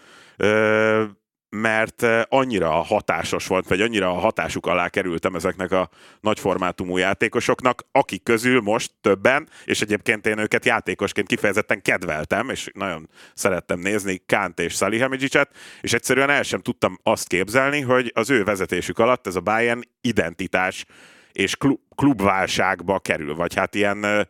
mert 1.57 2.05
annyira 2.29 2.69
hatásos 2.69 3.47
volt, 3.47 3.67
vagy 3.67 3.81
annyira 3.81 4.09
a 4.09 4.19
hatásuk 4.19 4.65
alá 4.65 4.89
kerültem 4.89 5.35
ezeknek 5.35 5.71
a 5.71 5.89
nagyformátumú 6.19 6.97
játékosoknak, 6.97 7.83
akik 7.91 8.23
közül 8.23 8.61
most 8.61 8.91
többen, 9.01 9.49
és 9.65 9.81
egyébként 9.81 10.27
én 10.27 10.37
őket 10.37 10.65
játékosként 10.65 11.27
kifejezetten 11.27 11.81
kedveltem, 11.81 12.49
és 12.49 12.69
nagyon 12.73 13.09
szerettem 13.33 13.79
nézni 13.79 14.21
Kánt 14.25 14.59
és 14.59 14.73
Salihamidzsicset, 14.73 15.49
és 15.81 15.93
egyszerűen 15.93 16.29
el 16.29 16.43
sem 16.43 16.59
tudtam 16.59 16.99
azt 17.03 17.27
képzelni, 17.27 17.81
hogy 17.81 18.11
az 18.15 18.29
ő 18.29 18.43
vezetésük 18.43 18.99
alatt 18.99 19.27
ez 19.27 19.35
a 19.35 19.41
Bayern 19.41 19.81
identitás 20.01 20.85
és 21.31 21.57
klubválságba 21.95 22.99
kerül, 22.99 23.35
vagy 23.35 23.55
hát 23.55 23.75
ilyen 23.75 24.27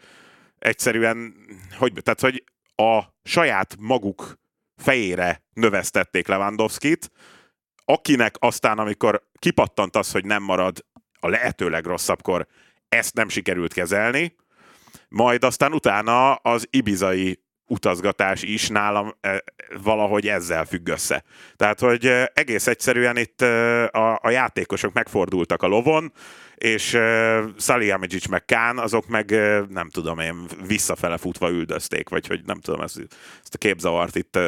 egyszerűen, 0.59 1.33
hogy, 1.77 1.93
tehát, 2.03 2.19
hogy 2.19 2.43
a 2.75 3.03
saját 3.23 3.75
maguk 3.79 4.37
fejére 4.77 5.43
növesztették 5.53 6.27
Lewandowski-t, 6.27 7.11
akinek 7.85 8.35
aztán, 8.39 8.79
amikor 8.79 9.27
kipattant 9.39 9.95
az, 9.95 10.11
hogy 10.11 10.25
nem 10.25 10.43
marad 10.43 10.85
a 11.19 11.27
lehető 11.27 11.69
legrosszabbkor, 11.69 12.47
ezt 12.89 13.13
nem 13.13 13.29
sikerült 13.29 13.73
kezelni, 13.73 14.35
majd 15.09 15.43
aztán 15.43 15.73
utána 15.73 16.33
az 16.33 16.67
ibizai 16.69 17.45
utazgatás 17.67 18.41
is 18.41 18.67
nálam 18.67 19.15
e, 19.21 19.43
valahogy 19.83 20.27
ezzel 20.27 20.65
függ 20.65 20.87
össze. 20.87 21.23
Tehát, 21.55 21.79
hogy 21.79 22.05
e, 22.05 22.31
egész 22.33 22.67
egyszerűen 22.67 23.17
itt 23.17 23.41
e, 23.41 23.83
a, 23.85 24.19
a 24.21 24.29
játékosok 24.29 24.93
megfordultak 24.93 25.63
a 25.63 25.67
lovon, 25.67 26.13
és 26.55 26.97
Salihamidzic 27.57 28.27
meg 28.27 28.45
Kán, 28.45 28.77
azok 28.77 29.07
meg 29.07 29.29
nem 29.69 29.89
tudom 29.89 30.19
én, 30.19 30.45
visszafele 30.67 31.17
futva 31.17 31.49
üldözték, 31.49 32.09
vagy 32.09 32.27
hogy 32.27 32.41
nem 32.45 32.59
tudom 32.59 32.81
ezt, 32.81 32.99
ezt 33.43 33.53
a 33.53 33.57
képzavart 33.57 34.15
itt 34.15 34.39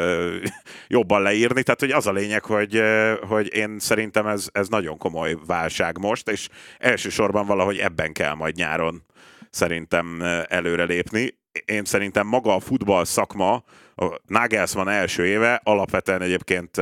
jobban 0.87 1.21
leírni. 1.21 1.63
Tehát, 1.63 1.79
hogy 1.79 1.91
az 1.91 2.07
a 2.07 2.11
lényeg, 2.11 2.43
hogy, 2.43 2.81
hogy 3.21 3.53
én 3.55 3.79
szerintem 3.79 4.27
ez, 4.27 4.47
ez 4.51 4.67
nagyon 4.67 4.97
komoly 4.97 5.37
válság 5.45 5.97
most, 5.97 6.29
és 6.29 6.47
elsősorban 6.77 7.45
valahogy 7.45 7.77
ebben 7.77 8.13
kell 8.13 8.33
majd 8.33 8.55
nyáron 8.55 9.03
szerintem 9.49 10.21
előrelépni. 10.47 11.38
Én 11.65 11.85
szerintem 11.85 12.27
maga 12.27 12.55
a 12.55 12.59
futball 12.59 13.05
szakma, 13.05 13.63
a 13.95 14.19
Nagelsmann 14.27 14.87
első 14.87 15.25
éve 15.25 15.61
alapvetően 15.63 16.21
egyébként 16.21 16.75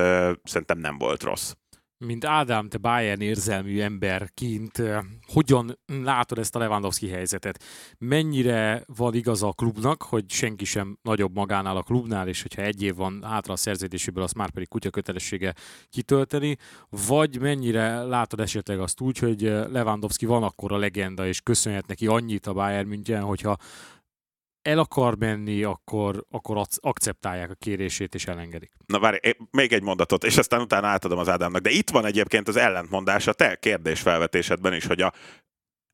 szerintem 0.43 0.79
nem 0.79 0.97
volt 0.97 1.23
rossz 1.23 1.53
mint 1.99 2.25
Ádám, 2.25 2.69
te 2.69 2.77
Bayern 2.77 3.21
érzelmű 3.21 3.81
emberként, 3.81 4.81
hogyan 5.33 5.79
látod 6.03 6.37
ezt 6.37 6.55
a 6.55 6.59
Lewandowski 6.59 7.09
helyzetet? 7.09 7.63
Mennyire 7.97 8.83
van 8.97 9.13
igaz 9.13 9.43
a 9.43 9.51
klubnak, 9.51 10.01
hogy 10.01 10.29
senki 10.29 10.65
sem 10.65 10.97
nagyobb 11.01 11.35
magánál 11.35 11.77
a 11.77 11.81
klubnál, 11.81 12.27
és 12.27 12.41
hogyha 12.41 12.61
egy 12.61 12.83
év 12.83 12.95
van 12.95 13.23
hátra 13.23 13.53
a 13.53 13.55
szerződéséből, 13.55 14.23
azt 14.23 14.35
már 14.35 14.49
pedig 14.49 14.67
kutya 14.67 14.89
kötelessége 14.89 15.53
kitölteni, 15.89 16.57
vagy 17.07 17.39
mennyire 17.39 18.03
látod 18.03 18.39
esetleg 18.39 18.79
azt 18.79 19.01
úgy, 19.01 19.17
hogy 19.17 19.41
Lewandowski 19.41 20.25
van 20.25 20.43
akkor 20.43 20.71
a 20.71 20.77
legenda, 20.77 21.27
és 21.27 21.41
köszönhet 21.41 21.87
neki 21.87 22.07
annyit 22.07 22.47
a 22.47 22.53
Bayern 22.53 22.87
München, 22.87 23.21
hogyha 23.21 23.57
el 24.67 24.79
akar 24.79 25.17
menni, 25.17 25.63
akkor, 25.63 26.25
akkor 26.29 26.67
akceptálják 26.79 27.49
a 27.49 27.55
kérését 27.55 28.15
és 28.15 28.25
elengedik. 28.25 28.71
Na 28.85 28.99
várj, 28.99 29.17
még 29.51 29.73
egy 29.73 29.81
mondatot, 29.81 30.23
és 30.23 30.37
aztán 30.37 30.61
utána 30.61 30.87
átadom 30.87 31.19
az 31.19 31.29
Ádámnak. 31.29 31.61
De 31.61 31.69
itt 31.69 31.89
van 31.89 32.05
egyébként 32.05 32.47
az 32.47 32.55
ellentmondás 32.55 33.27
a 33.27 33.33
te 33.33 33.55
kérdésfelvetésedben 33.55 34.73
is, 34.73 34.85
hogy 34.85 35.01
a, 35.01 35.13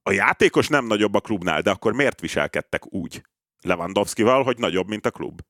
a 0.02 0.12
játékos 0.12 0.68
nem 0.68 0.86
nagyobb 0.86 1.14
a 1.14 1.20
klubnál, 1.20 1.62
de 1.62 1.70
akkor 1.72 1.94
miért 1.94 2.20
viselkedtek 2.20 2.94
úgy 2.94 3.22
Lewandowski-val, 3.62 4.44
hogy 4.44 4.58
nagyobb, 4.58 4.88
mint 4.88 5.06
a 5.06 5.12
klub? 5.12 5.42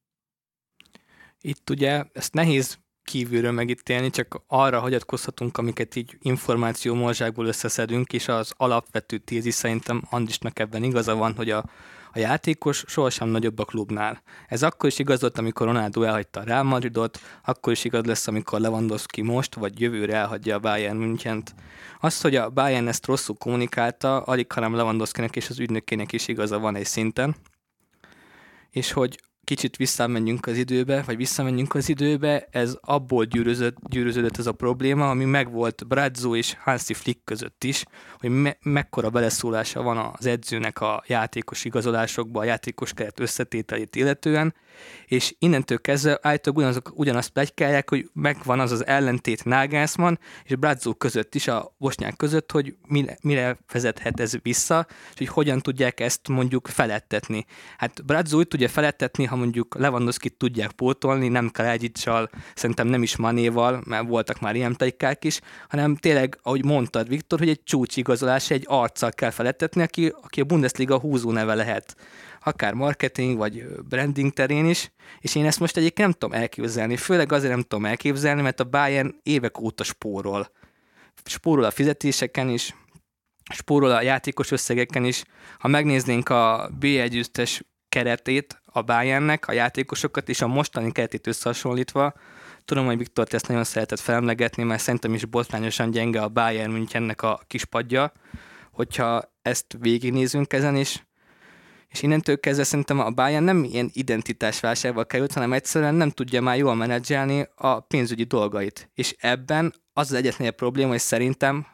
Itt 1.41 1.69
ugye 1.69 2.03
ezt 2.13 2.33
nehéz 2.33 2.79
kívülről 3.03 3.51
megítélni, 3.51 4.09
csak 4.09 4.43
arra 4.47 4.79
hagyatkozhatunk, 4.79 5.57
amiket 5.57 5.95
így 5.95 6.17
információ 6.21 6.93
morzsákból 6.95 7.45
összeszedünk, 7.45 8.13
és 8.13 8.27
az 8.27 8.53
alapvető 8.57 9.17
tézis 9.17 9.53
szerintem 9.53 10.01
Andisnak 10.09 10.59
ebben 10.59 10.83
igaza 10.83 11.15
van, 11.15 11.35
hogy 11.35 11.49
a 11.49 11.65
a 12.13 12.19
játékos 12.19 12.83
sohasem 12.87 13.27
nagyobb 13.27 13.59
a 13.59 13.65
klubnál. 13.65 14.21
Ez 14.47 14.63
akkor 14.63 14.89
is 14.89 14.99
igaz 14.99 15.21
volt, 15.21 15.37
amikor 15.37 15.67
Ronaldo 15.67 16.01
elhagyta 16.01 16.39
a 16.39 16.43
Real 16.43 16.63
Madridot, 16.63 17.19
akkor 17.45 17.71
is 17.71 17.83
igaz 17.83 18.05
lesz, 18.05 18.27
amikor 18.27 18.59
Lewandowski 18.59 19.21
most 19.21 19.55
vagy 19.55 19.79
jövőre 19.79 20.15
elhagyja 20.15 20.55
a 20.55 20.59
Bayern 20.59 20.97
Münchent. 20.97 21.55
Az, 21.99 22.21
hogy 22.21 22.35
a 22.35 22.49
Bayern 22.49 22.87
ezt 22.87 23.05
rosszul 23.05 23.35
kommunikálta, 23.35 24.21
alig 24.21 24.51
hanem 24.51 24.75
Lewandowskinek 24.75 25.35
és 25.35 25.49
az 25.49 25.59
ügynökének 25.59 26.11
is 26.11 26.27
igaza 26.27 26.59
van 26.59 26.75
egy 26.75 26.85
szinten. 26.85 27.35
És 28.69 28.91
hogy 28.91 29.19
kicsit 29.43 29.75
visszamenjünk 29.75 30.45
az 30.45 30.57
időbe, 30.57 31.01
vagy 31.05 31.17
visszamenjünk 31.17 31.75
az 31.75 31.89
időbe, 31.89 32.47
ez 32.51 32.77
abból 32.81 33.25
gyűrözött, 33.25 33.75
gyűröződött 33.89 34.37
ez 34.37 34.47
a 34.47 34.51
probléma, 34.51 35.09
ami 35.09 35.25
megvolt 35.25 35.87
Brazzo 35.87 36.35
és 36.35 36.55
Hansi 36.59 36.93
Flick 36.93 37.23
között 37.23 37.63
is, 37.63 37.83
hogy 38.19 38.29
me- 38.29 38.57
mekkora 38.63 39.09
beleszólása 39.09 39.81
van 39.81 39.97
az 40.17 40.25
edzőnek 40.25 40.81
a 40.81 41.03
játékos 41.07 41.65
igazolásokba, 41.65 42.39
a 42.39 42.43
játékos 42.43 42.93
keret 42.93 43.19
összetételét 43.19 43.95
illetően, 43.95 44.53
és 45.05 45.35
innentől 45.39 45.81
kezdve 45.81 46.19
állítólag 46.21 46.57
ugyanazok, 46.57 46.91
ugyanazt 46.95 47.29
plegykálják, 47.29 47.89
hogy 47.89 48.09
megvan 48.13 48.59
az 48.59 48.71
az 48.71 48.85
ellentét 48.85 49.45
Nagelsmann 49.45 50.19
és 50.43 50.55
Brazzo 50.55 50.93
között 50.93 51.35
is, 51.35 51.47
a 51.47 51.75
bosnyák 51.77 52.15
között, 52.15 52.51
hogy 52.51 52.75
mire, 52.87 53.17
mire 53.21 53.57
vezethet 53.71 54.19
ez 54.19 54.33
vissza, 54.41 54.87
és 54.89 55.17
hogy 55.17 55.27
hogyan 55.27 55.59
tudják 55.59 55.99
ezt 55.99 56.27
mondjuk 56.27 56.67
felettetni. 56.67 57.45
Hát 57.77 58.05
Brazzo 58.05 58.37
úgy 58.37 58.47
tudja 58.47 58.67
felettetni, 58.67 59.25
ha 59.25 59.35
mondjuk 59.35 59.75
lewandowski 59.79 60.29
tudják 60.29 60.71
pótolni, 60.71 61.27
nem 61.27 61.49
kell 61.49 61.65
Egyicsal, 61.65 62.29
szerintem 62.55 62.87
nem 62.87 63.03
is 63.03 63.15
Manéval, 63.15 63.83
mert 63.85 64.07
voltak 64.07 64.39
már 64.39 64.55
ilyen 64.55 64.75
plegykák 64.75 65.25
is, 65.25 65.39
hanem 65.69 65.95
tényleg, 65.95 66.39
ahogy 66.41 66.65
mondtad, 66.65 67.07
Viktor, 67.07 67.39
hogy 67.39 67.49
egy 67.49 67.63
csúcsigazolás, 67.63 68.49
egy 68.49 68.63
arccal 68.67 69.11
kell 69.11 69.29
felettetni, 69.29 69.81
aki, 69.81 70.13
aki 70.21 70.41
a 70.41 70.43
Bundesliga 70.43 70.99
húzó 70.99 71.31
neve 71.31 71.53
lehet 71.53 71.95
akár 72.43 72.73
marketing 72.73 73.37
vagy 73.37 73.65
branding 73.89 74.31
terén 74.31 74.65
is, 74.65 74.91
és 75.19 75.35
én 75.35 75.45
ezt 75.45 75.59
most 75.59 75.77
egyébként 75.77 76.07
nem 76.09 76.17
tudom 76.19 76.41
elképzelni, 76.41 76.97
főleg 76.97 77.31
azért 77.31 77.53
nem 77.53 77.61
tudom 77.61 77.85
elképzelni, 77.85 78.41
mert 78.41 78.59
a 78.59 78.63
Bayern 78.63 79.15
évek 79.23 79.59
óta 79.59 79.83
spórol. 79.83 80.51
Spórol 81.25 81.63
a 81.63 81.71
fizetéseken 81.71 82.49
is, 82.49 82.75
spórol 83.53 83.91
a 83.91 84.01
játékos 84.01 84.51
összegeken 84.51 85.05
is. 85.05 85.23
Ha 85.59 85.67
megnéznénk 85.67 86.29
a 86.29 86.71
B1 86.79 87.61
keretét 87.89 88.61
a 88.65 88.81
Bayernnek, 88.81 89.47
a 89.47 89.51
játékosokat 89.51 90.29
és 90.29 90.41
a 90.41 90.47
mostani 90.47 90.91
keretét 90.91 91.27
összehasonlítva, 91.27 92.13
tudom, 92.65 92.85
hogy 92.85 92.97
Viktor 92.97 93.27
ezt 93.31 93.47
nagyon 93.47 93.63
szeretett 93.63 93.99
felemlegetni, 93.99 94.63
mert 94.63 94.81
szerintem 94.81 95.13
is 95.13 95.25
botrányosan 95.25 95.91
gyenge 95.91 96.21
a 96.21 96.29
Bayern 96.29 96.71
Münchennek 96.71 97.21
a 97.21 97.39
kispadja, 97.47 98.11
hogyha 98.71 99.21
ezt 99.41 99.77
végignézünk 99.79 100.53
ezen 100.53 100.75
is, 100.75 101.05
és 101.93 102.01
innentől 102.01 102.39
kezdve 102.39 102.63
szerintem 102.63 102.99
a 102.99 103.09
Bayern 103.09 103.43
nem 103.43 103.63
ilyen 103.63 103.89
identitásválságba 103.93 105.03
került, 105.03 105.33
hanem 105.33 105.53
egyszerűen 105.53 105.95
nem 105.95 106.09
tudja 106.09 106.41
már 106.41 106.57
jól 106.57 106.75
menedzselni 106.75 107.47
a 107.55 107.79
pénzügyi 107.79 108.23
dolgait. 108.23 108.89
És 108.93 109.15
ebben 109.19 109.73
az 109.93 110.11
az 110.11 110.17
egyetlen 110.17 110.55
probléma, 110.55 110.89
hogy 110.89 110.99
szerintem, 110.99 111.65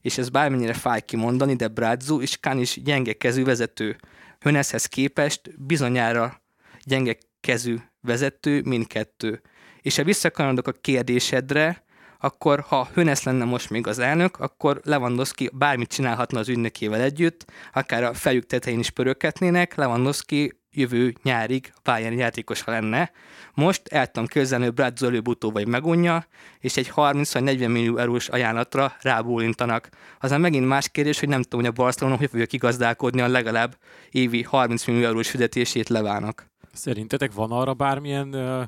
és 0.00 0.18
ez 0.18 0.28
bármennyire 0.28 0.72
fáj 0.72 1.00
kimondani, 1.00 1.54
de 1.54 1.68
Brazzo 1.68 2.20
és 2.20 2.36
Kán 2.36 2.58
is 2.58 2.82
gyenge 2.82 3.12
kezű 3.12 3.44
vezető. 3.44 3.96
Höneszhez 4.40 4.86
képest 4.86 5.64
bizonyára 5.66 6.42
gyenge 6.84 7.16
kezű 7.40 7.76
vezető 8.00 8.62
mindkettő. 8.64 9.42
És 9.80 9.96
ha 9.96 10.04
visszakanyarodok 10.04 10.66
a 10.66 10.72
kérdésedre, 10.72 11.83
akkor 12.24 12.60
ha 12.60 12.88
Hönes 12.94 13.22
lenne 13.22 13.44
most 13.44 13.70
még 13.70 13.86
az 13.86 13.98
elnök, 13.98 14.40
akkor 14.40 14.80
Lewandowski 14.84 15.50
bármit 15.52 15.92
csinálhatna 15.92 16.38
az 16.38 16.48
ügynökével 16.48 17.00
együtt, 17.00 17.44
akár 17.72 18.04
a 18.04 18.14
fejük 18.14 18.46
tetején 18.46 18.78
is 18.78 18.90
pöröketnének, 18.90 19.74
Lewandowski 19.74 20.58
jövő 20.70 21.14
nyárig 21.22 21.72
Bayern 21.82 22.18
játékosa 22.18 22.70
lenne. 22.70 23.10
Most 23.54 23.88
el 23.88 24.06
tudom 24.06 24.28
képzelni, 24.28 24.64
hogy 24.64 24.74
Brad 24.74 25.02
előbb-utóbb 25.02 25.52
vagy 25.52 25.68
megunja, 25.68 26.26
és 26.58 26.76
egy 26.76 26.88
30 26.88 27.32
vagy 27.32 27.42
40 27.42 27.70
millió 27.70 27.96
eurós 27.96 28.28
ajánlatra 28.28 28.96
rábólintanak. 29.00 29.88
Aztán 30.20 30.40
megint 30.40 30.66
más 30.66 30.88
kérdés, 30.88 31.20
hogy 31.20 31.28
nem 31.28 31.42
tudom, 31.42 31.60
hogy 31.60 31.68
a 31.68 31.82
Barcelona 31.82 32.16
hogy 32.16 32.30
fogja 32.30 32.46
kigazdálkodni 32.46 33.20
a 33.20 33.28
legalább 33.28 33.76
évi 34.10 34.42
30 34.42 34.86
millió 34.86 35.04
eurós 35.04 35.30
fizetését 35.30 35.88
levának. 35.88 36.52
Szerintetek 36.72 37.32
van 37.32 37.50
arra 37.50 37.74
bármilyen 37.74 38.34
uh, 38.34 38.62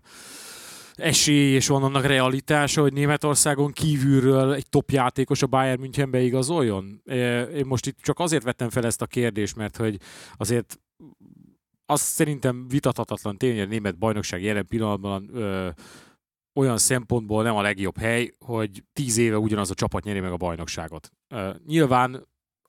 esély, 0.96 1.54
és 1.54 1.66
van 1.66 1.82
annak 1.82 2.04
realitása, 2.04 2.80
hogy 2.80 2.92
Németországon 2.92 3.72
kívülről 3.72 4.52
egy 4.52 4.68
top 4.68 4.90
játékos 4.90 5.42
a 5.42 5.46
Bayern 5.46 5.80
Münchenbe 5.80 6.20
igazoljon? 6.20 7.02
Én 7.54 7.66
most 7.66 7.86
itt 7.86 7.98
csak 8.00 8.18
azért 8.18 8.42
vettem 8.42 8.70
fel 8.70 8.84
ezt 8.84 9.02
a 9.02 9.06
kérdést, 9.06 9.56
mert 9.56 9.76
hogy 9.76 9.98
azért 10.36 10.80
az 11.86 12.00
szerintem 12.00 12.68
vitathatatlan 12.68 13.36
tény, 13.36 13.52
hogy 13.52 13.60
a 13.60 13.66
német 13.66 13.98
bajnokság 13.98 14.42
jelen 14.42 14.66
pillanatban 14.66 15.30
ö, 15.32 15.68
olyan 16.54 16.78
szempontból 16.78 17.42
nem 17.42 17.56
a 17.56 17.62
legjobb 17.62 17.98
hely, 17.98 18.30
hogy 18.38 18.82
tíz 18.92 19.16
éve 19.16 19.38
ugyanaz 19.38 19.70
a 19.70 19.74
csapat 19.74 20.04
nyeri 20.04 20.20
meg 20.20 20.32
a 20.32 20.36
bajnokságot. 20.36 21.12
Ö, 21.28 21.50
nyilván 21.66 22.26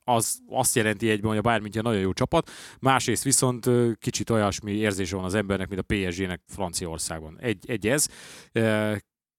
az 0.07 0.39
azt 0.49 0.75
jelenti 0.75 1.09
egyben, 1.09 1.29
hogy 1.29 1.37
a 1.37 1.41
Bayern 1.41 1.61
München 1.61 1.83
nagyon 1.83 1.99
jó 2.01 2.13
csapat, 2.13 2.49
másrészt 2.79 3.23
viszont 3.23 3.69
kicsit 3.99 4.29
olyasmi 4.29 4.71
érzése 4.71 5.15
van 5.15 5.25
az 5.25 5.33
embernek, 5.33 5.67
mint 5.69 5.81
a 5.81 5.95
PSG-nek 5.95 6.41
Franciaországban. 6.47 7.37
Egy, 7.39 7.69
egy 7.69 7.87
ez. 7.87 8.07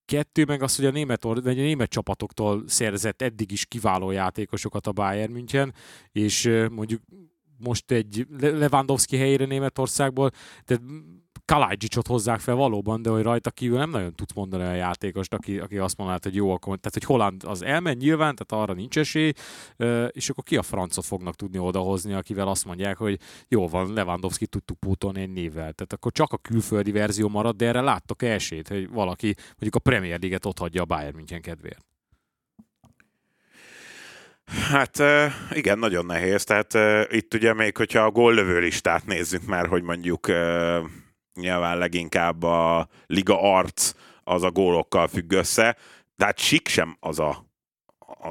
Kettő 0.04 0.44
meg 0.44 0.62
az, 0.62 0.76
hogy 0.76 0.84
a 0.84 0.90
német, 0.90 1.22
vagy 1.22 1.58
a 1.58 1.62
német 1.62 1.90
csapatoktól 1.90 2.62
szerzett 2.66 3.22
eddig 3.22 3.52
is 3.52 3.66
kiváló 3.66 4.10
játékosokat 4.10 4.86
a 4.86 4.92
Bayern 4.92 5.32
München, 5.32 5.74
és 6.12 6.50
mondjuk 6.70 7.02
most 7.58 7.90
egy 7.90 8.26
Lewandowski 8.40 9.16
helyére 9.16 9.44
Németországból, 9.44 10.30
de 10.66 10.78
Kalajdzsicsot 11.48 12.06
hozzák 12.06 12.40
fel 12.40 12.54
valóban, 12.54 13.02
de 13.02 13.10
hogy 13.10 13.22
rajta 13.22 13.50
kívül 13.50 13.78
nem 13.78 13.90
nagyon 13.90 14.14
tudsz 14.14 14.32
mondani 14.32 14.62
a 14.62 14.72
játékost, 14.72 15.34
aki, 15.34 15.58
aki 15.58 15.78
azt 15.78 15.96
mondaná, 15.96 16.18
hogy 16.22 16.34
jó, 16.34 16.50
akkor, 16.50 16.76
tehát 16.76 16.92
hogy 16.92 17.04
Holland 17.04 17.42
az 17.44 17.62
elmen 17.62 17.96
nyilván, 17.96 18.34
tehát 18.34 18.64
arra 18.64 18.74
nincs 18.74 18.98
esély, 18.98 19.32
és 20.08 20.28
akkor 20.28 20.44
ki 20.44 20.56
a 20.56 20.62
francot 20.62 21.04
fognak 21.04 21.34
tudni 21.34 21.58
odahozni, 21.58 22.12
akivel 22.12 22.48
azt 22.48 22.64
mondják, 22.64 22.96
hogy 22.96 23.18
jó 23.48 23.68
van, 23.68 23.92
Lewandowski 23.92 24.46
tudtuk 24.46 24.78
pótolni 24.78 25.20
egy 25.20 25.32
névvel. 25.32 25.72
Tehát 25.72 25.92
akkor 25.92 26.12
csak 26.12 26.32
a 26.32 26.36
külföldi 26.36 26.90
verzió 26.90 27.28
marad, 27.28 27.56
de 27.56 27.66
erre 27.66 27.80
láttok 27.80 28.22
esélyt, 28.22 28.68
hogy 28.68 28.88
valaki 28.88 29.34
mondjuk 29.48 29.74
a 29.74 29.78
Premier 29.78 30.18
League-et 30.18 30.46
ott 30.46 30.58
hagyja 30.58 30.82
a 30.82 30.84
Bayern 30.84 31.16
München 31.16 31.40
kedvéért. 31.40 31.86
Hát 34.70 35.02
igen, 35.50 35.78
nagyon 35.78 36.06
nehéz. 36.06 36.44
Tehát 36.44 36.74
itt 37.12 37.34
ugye 37.34 37.54
még, 37.54 37.76
hogyha 37.76 38.00
a 38.00 38.10
góllövő 38.10 38.58
listát 38.58 39.06
nézzük 39.06 39.46
már, 39.46 39.66
hogy 39.66 39.82
mondjuk 39.82 40.26
nyilván 41.38 41.78
leginkább 41.78 42.42
a 42.42 42.88
liga 43.06 43.40
arc 43.56 43.92
az 44.24 44.42
a 44.42 44.50
gólokkal 44.50 45.08
függ 45.08 45.32
össze, 45.32 45.76
de 46.16 46.24
hát 46.24 46.38
Sik 46.38 46.68
sem 46.68 46.96
az 47.00 47.18
a, 47.18 47.46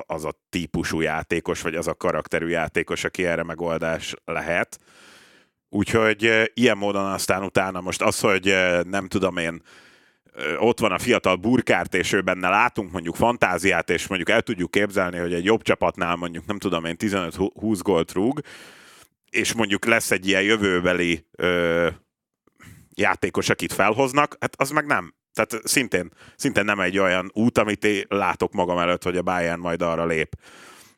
az 0.05 0.25
a 0.25 0.39
típusú 0.49 1.01
játékos, 1.01 1.61
vagy 1.61 1.75
az 1.75 1.87
a 1.87 1.93
karakterű 1.93 2.47
játékos, 2.47 3.03
aki 3.03 3.25
erre 3.25 3.43
megoldás 3.43 4.15
lehet. 4.25 4.79
Úgyhogy 5.69 6.51
ilyen 6.53 6.77
módon 6.77 7.05
aztán 7.05 7.43
utána 7.43 7.81
most 7.81 8.01
az, 8.01 8.19
hogy 8.19 8.55
nem 8.83 9.07
tudom 9.07 9.37
én, 9.37 9.61
ott 10.59 10.79
van 10.79 10.91
a 10.91 10.99
fiatal 10.99 11.35
burkárt, 11.35 11.93
és 11.93 12.13
ő 12.13 12.21
benne 12.21 12.49
látunk 12.49 12.91
mondjuk 12.91 13.15
fantáziát, 13.15 13.89
és 13.89 14.07
mondjuk 14.07 14.29
el 14.29 14.41
tudjuk 14.41 14.71
képzelni, 14.71 15.17
hogy 15.17 15.33
egy 15.33 15.45
jobb 15.45 15.61
csapatnál 15.61 16.15
mondjuk 16.15 16.45
nem 16.45 16.57
tudom 16.57 16.85
én 16.85 16.95
15-20 16.99 17.79
gólt 17.81 18.11
rúg, 18.11 18.41
és 19.29 19.53
mondjuk 19.53 19.85
lesz 19.85 20.11
egy 20.11 20.27
ilyen 20.27 20.41
jövőbeli 20.41 21.25
ö, 21.31 21.87
játékos, 22.97 23.49
akit 23.49 23.73
felhoznak, 23.73 24.37
hát 24.39 24.55
az 24.57 24.69
meg 24.69 24.85
nem. 24.85 25.13
Tehát 25.33 25.67
szintén, 25.67 26.11
szintén 26.35 26.65
nem 26.65 26.79
egy 26.79 26.97
olyan 26.97 27.31
út, 27.33 27.57
amit 27.57 27.85
én 27.85 28.05
látok 28.07 28.53
magam 28.53 28.77
előtt, 28.77 29.03
hogy 29.03 29.17
a 29.17 29.21
Bayern 29.21 29.59
majd 29.59 29.81
arra 29.81 30.05
lép. 30.05 30.35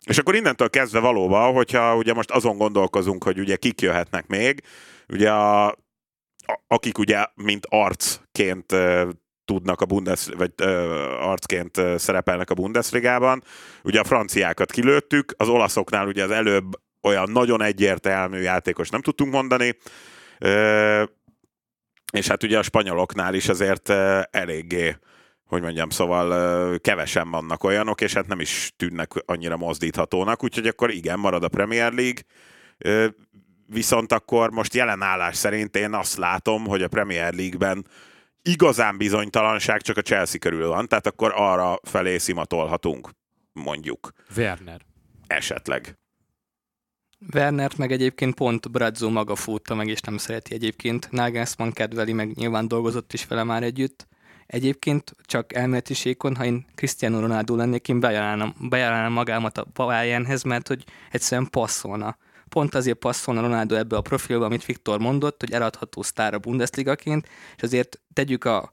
És 0.05 0.17
akkor 0.17 0.35
innentől 0.35 0.69
kezdve 0.69 0.99
valóban, 0.99 1.53
hogyha 1.53 1.95
ugye 1.95 2.13
most 2.13 2.31
azon 2.31 2.57
gondolkozunk, 2.57 3.23
hogy 3.23 3.39
ugye 3.39 3.55
kik 3.55 3.81
jöhetnek 3.81 4.27
még, 4.27 4.63
ugye 5.07 5.31
a, 5.31 5.77
akik 6.67 6.97
ugye 6.97 7.25
mint 7.35 7.65
arcként 7.69 8.73
tudnak 9.45 9.81
a 9.81 9.85
Bundes, 9.85 10.27
vagy 10.37 10.51
ö, 10.55 10.67
arcként 11.19 11.77
ö, 11.77 11.97
szerepelnek 11.97 12.49
a 12.49 12.53
Bundesligában. 12.53 13.43
Ugye 13.83 13.99
a 13.99 14.03
franciákat 14.03 14.71
kilőttük, 14.71 15.33
az 15.37 15.47
olaszoknál 15.47 16.07
ugye 16.07 16.23
az 16.23 16.31
előbb 16.31 16.79
olyan 17.01 17.31
nagyon 17.31 17.61
egyértelmű 17.61 18.39
játékos 18.39 18.89
nem 18.89 19.01
tudtunk 19.01 19.31
mondani, 19.31 19.77
ö, 20.39 21.03
és 22.11 22.27
hát 22.27 22.43
ugye 22.43 22.57
a 22.57 22.63
spanyoloknál 22.63 23.33
is 23.33 23.49
azért 23.49 23.89
eléggé 24.29 24.95
hogy 25.49 25.61
mondjam, 25.61 25.89
szóval 25.89 26.79
kevesen 26.79 27.31
vannak 27.31 27.63
olyanok, 27.63 28.01
és 28.01 28.13
hát 28.13 28.27
nem 28.27 28.39
is 28.39 28.73
tűnnek 28.77 29.11
annyira 29.25 29.57
mozdíthatónak, 29.57 30.43
úgyhogy 30.43 30.67
akkor 30.67 30.91
igen, 30.91 31.19
marad 31.19 31.43
a 31.43 31.47
Premier 31.47 31.93
League, 31.93 32.21
viszont 33.67 34.11
akkor 34.11 34.49
most 34.49 34.73
jelen 34.73 35.01
állás 35.01 35.35
szerint 35.35 35.75
én 35.75 35.93
azt 35.93 36.17
látom, 36.17 36.65
hogy 36.65 36.83
a 36.83 36.87
Premier 36.87 37.33
League-ben 37.33 37.85
igazán 38.41 38.97
bizonytalanság 38.97 39.81
csak 39.81 39.97
a 39.97 40.01
Chelsea 40.01 40.39
körül 40.39 40.67
van, 40.67 40.87
tehát 40.87 41.07
akkor 41.07 41.33
arra 41.35 41.79
felé 41.83 42.17
szimatolhatunk, 42.17 43.09
mondjuk. 43.53 44.11
Werner. 44.35 44.81
Esetleg. 45.27 45.97
Wernert 47.33 47.77
meg 47.77 47.91
egyébként 47.91 48.35
pont 48.35 48.71
Brazzo 48.71 49.09
maga 49.09 49.35
fútta 49.35 49.75
meg, 49.75 49.87
és 49.87 49.99
nem 49.99 50.17
szereti 50.17 50.53
egyébként. 50.53 51.11
Nagelsmann 51.11 51.71
kedveli, 51.71 52.13
meg 52.13 52.35
nyilván 52.35 52.67
dolgozott 52.67 53.13
is 53.13 53.25
vele 53.25 53.43
már 53.43 53.63
együtt. 53.63 54.07
Egyébként 54.45 55.15
csak 55.25 55.53
elméletisékon, 55.53 56.35
ha 56.35 56.45
én 56.45 56.65
Cristiano 56.75 57.19
Ronaldo 57.19 57.55
lennék, 57.55 57.87
én 57.87 57.99
bejelálnám, 57.99 58.55
bejelálnám 58.59 59.11
magámat 59.11 59.57
a 59.57 59.67
Bayernhez, 59.73 60.43
mert 60.43 60.67
hogy 60.67 60.83
egyszerűen 61.11 61.49
passzolna 61.49 62.17
pont 62.49 62.75
azért 62.75 62.97
passzolna 62.97 63.41
Ronaldo 63.41 63.75
ebbe 63.75 63.95
a 63.97 64.01
profilba, 64.01 64.45
amit 64.45 64.65
Viktor 64.65 64.99
mondott, 64.99 65.39
hogy 65.39 65.51
eladható 65.51 66.01
sztár 66.01 66.33
a 66.33 66.39
Bundesligaként, 66.39 67.27
és 67.55 67.63
azért 67.63 67.99
tegyük 68.13 68.45
a 68.45 68.69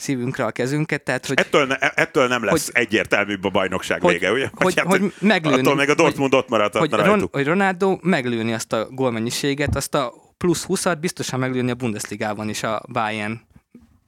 szívünkre 0.00 0.44
a 0.44 0.50
kezünket. 0.50 1.02
Tehát, 1.02 1.26
hogy, 1.26 1.38
ettől, 1.38 1.66
ne, 1.66 1.76
ettől 1.78 2.28
nem 2.28 2.44
lesz 2.44 2.64
hogy, 2.64 2.82
egyértelműbb 2.82 3.44
a 3.44 3.50
bajnokság 3.50 4.00
hogy, 4.00 4.12
vége, 4.12 4.32
ugye? 4.32 4.48
Hogy, 4.52 4.78
hát, 4.78 4.86
hogy 4.86 5.12
meglőni, 5.20 5.58
attól 5.58 5.74
még 5.74 5.88
a 5.88 5.94
Dortmund 5.94 6.32
hogy, 6.32 6.42
ott 6.42 6.48
maradhatna 6.48 6.96
hogy, 6.96 7.06
Ron, 7.06 7.28
hogy 7.32 7.46
Ronaldo 7.46 7.98
meglőni 8.02 8.52
azt 8.52 8.72
a 8.72 8.88
gólmennyiséget, 8.90 9.76
azt 9.76 9.94
a 9.94 10.12
plusz 10.38 10.64
20-at 10.68 10.96
biztosan 11.00 11.38
meglőni 11.38 11.70
a 11.70 11.74
Bundesligában 11.74 12.48
is 12.48 12.62
a 12.62 12.82
Bayern 12.92 13.40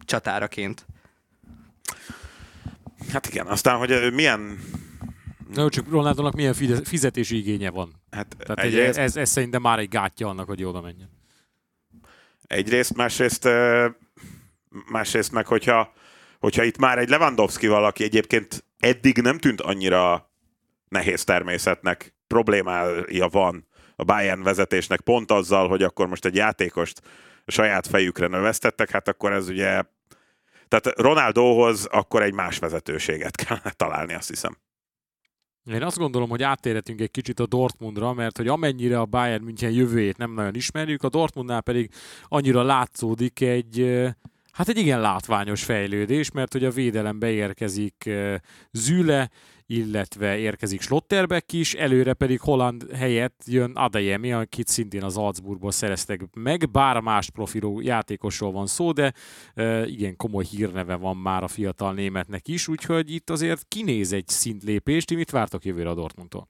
csatáraként. 0.04 0.86
Hát 3.12 3.26
igen, 3.26 3.46
aztán, 3.46 3.76
hogy 3.76 4.12
milyen 4.12 4.58
Na, 5.54 5.68
csak 5.68 5.90
Ronaldónak 5.90 6.34
milyen 6.34 6.54
fizetési 6.84 7.36
igénye 7.36 7.70
van. 7.70 7.92
Hát 8.10 8.36
Tehát 8.38 8.58
egyrészt... 8.58 8.98
ez, 8.98 9.16
ez 9.16 9.30
szerintem 9.30 9.62
már 9.62 9.78
egy 9.78 9.88
gátja 9.88 10.28
annak, 10.28 10.46
hogy 10.46 10.64
oda 10.64 10.80
menjen. 10.80 11.10
Egyrészt, 12.46 12.96
másrészt, 12.96 13.48
másrészt 14.90 15.32
meg, 15.32 15.46
hogyha, 15.46 15.92
hogyha 16.38 16.62
itt 16.62 16.78
már 16.78 16.98
egy 16.98 17.08
Lewandowski 17.08 17.66
valaki 17.66 18.04
egyébként 18.04 18.64
eddig 18.78 19.18
nem 19.18 19.38
tűnt 19.38 19.60
annyira 19.60 20.30
nehéz 20.88 21.24
természetnek, 21.24 22.14
problémája 22.26 23.28
van 23.28 23.66
a 23.96 24.04
Bayern 24.04 24.42
vezetésnek 24.42 25.00
pont 25.00 25.30
azzal, 25.30 25.68
hogy 25.68 25.82
akkor 25.82 26.06
most 26.06 26.24
egy 26.24 26.34
játékost 26.34 27.00
saját 27.46 27.86
fejükre 27.86 28.26
növesztettek, 28.26 28.90
hát 28.90 29.08
akkor 29.08 29.32
ez 29.32 29.48
ugye 29.48 29.82
tehát 30.68 30.98
Ronaldohoz 30.98 31.84
akkor 31.84 32.22
egy 32.22 32.32
más 32.32 32.58
vezetőséget 32.58 33.36
kell 33.44 33.72
találni, 33.76 34.14
azt 34.14 34.28
hiszem. 34.28 34.56
Én 35.64 35.82
azt 35.82 35.98
gondolom, 35.98 36.28
hogy 36.28 36.42
áttérhetünk 36.42 37.00
egy 37.00 37.10
kicsit 37.10 37.40
a 37.40 37.46
Dortmundra, 37.46 38.12
mert 38.12 38.36
hogy 38.36 38.48
amennyire 38.48 39.00
a 39.00 39.06
Bayern 39.06 39.44
München 39.44 39.70
jövőjét 39.70 40.16
nem 40.16 40.32
nagyon 40.32 40.54
ismerjük, 40.54 41.02
a 41.02 41.08
Dortmundnál 41.08 41.60
pedig 41.60 41.90
annyira 42.28 42.62
látszódik 42.62 43.40
egy, 43.40 43.80
hát 44.52 44.68
egy 44.68 44.76
igen 44.76 45.00
látványos 45.00 45.64
fejlődés, 45.64 46.30
mert 46.30 46.52
hogy 46.52 46.64
a 46.64 46.70
védelembe 46.70 47.30
érkezik 47.30 48.10
Züle, 48.70 49.30
illetve 49.66 50.38
érkezik 50.38 50.80
Slotterbeck 50.80 51.52
is, 51.52 51.74
előre 51.74 52.14
pedig 52.14 52.40
Holland 52.40 52.90
helyett 52.94 53.42
jön 53.46 53.72
Adeyemi, 53.74 54.32
akit 54.32 54.68
szintén 54.68 55.02
az 55.02 55.14
Salzburgból 55.14 55.70
szereztek 55.70 56.20
meg, 56.34 56.70
bár 56.70 57.00
más 57.00 57.30
profilú 57.30 57.80
játékosról 57.80 58.52
van 58.52 58.66
szó, 58.66 58.92
de 58.92 59.12
igen 59.86 60.16
komoly 60.16 60.44
hírneve 60.44 60.94
van 60.94 61.16
már 61.16 61.42
a 61.42 61.48
fiatal 61.48 61.92
németnek 61.92 62.48
is, 62.48 62.68
úgyhogy 62.68 63.10
itt 63.10 63.30
azért 63.30 63.64
kinéz 63.68 64.12
egy 64.12 64.28
szintlépést, 64.28 65.06
ti 65.06 65.14
mit 65.14 65.30
vártok 65.30 65.64
jövőre 65.64 65.88
a 65.88 65.94
Dortmundtól? 65.94 66.48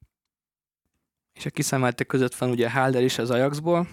És 1.33 1.47
a 1.47 1.51
kiszemeltek 1.51 2.07
között 2.07 2.35
van 2.35 2.51
ugye 2.51 2.71
Halder 2.71 3.03
is 3.03 3.19
az 3.19 3.31
Ajaxból, 3.31 3.89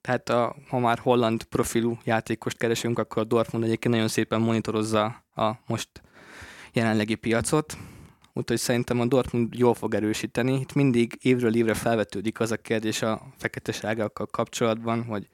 Tehát 0.00 0.28
a, 0.28 0.56
ha 0.68 0.78
már 0.78 0.98
holland 0.98 1.42
profilú 1.42 1.98
játékost 2.04 2.58
keresünk, 2.58 2.98
akkor 2.98 3.22
a 3.22 3.24
Dortmund 3.24 3.64
egyébként 3.64 3.94
nagyon 3.94 4.08
szépen 4.08 4.40
monitorozza 4.40 5.04
a 5.34 5.50
most 5.66 5.88
jelenlegi 6.72 7.14
piacot. 7.14 7.76
Úgyhogy 8.32 8.58
szerintem 8.58 9.00
a 9.00 9.06
Dortmund 9.06 9.54
jól 9.54 9.74
fog 9.74 9.94
erősíteni. 9.94 10.60
Itt 10.60 10.74
mindig 10.74 11.18
évről 11.22 11.56
évre 11.56 11.74
felvetődik 11.74 12.40
az 12.40 12.50
a 12.50 12.56
kérdés 12.56 13.02
a 13.02 13.22
feketeságokkal 13.36 14.26
kapcsolatban, 14.26 15.04
hogy 15.04 15.28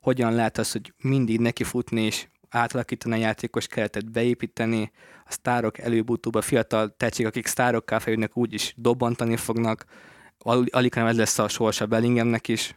hogyan 0.00 0.34
lehet 0.34 0.58
az, 0.58 0.72
hogy 0.72 0.92
mindig 1.02 1.40
neki 1.40 1.64
futni 1.64 2.00
és 2.02 2.26
átalakítani 2.48 3.14
a 3.14 3.18
játékos 3.18 3.66
keretet, 3.66 4.10
beépíteni, 4.10 4.90
a 5.24 5.32
sztárok 5.32 5.78
előbb-utóbb 5.78 6.34
a 6.34 6.40
fiatal 6.40 6.94
tetszék, 6.96 7.26
akik 7.26 7.46
sztárokká 7.46 7.98
fejlődnek, 7.98 8.36
úgyis 8.36 8.74
dobbantani 8.76 9.36
fognak, 9.36 9.84
alig 10.70 10.94
nem 10.94 11.06
ez 11.06 11.16
lesz 11.16 11.38
a 11.38 11.48
sorsa 11.48 11.86
Bellinghamnek 11.86 12.48
is, 12.48 12.74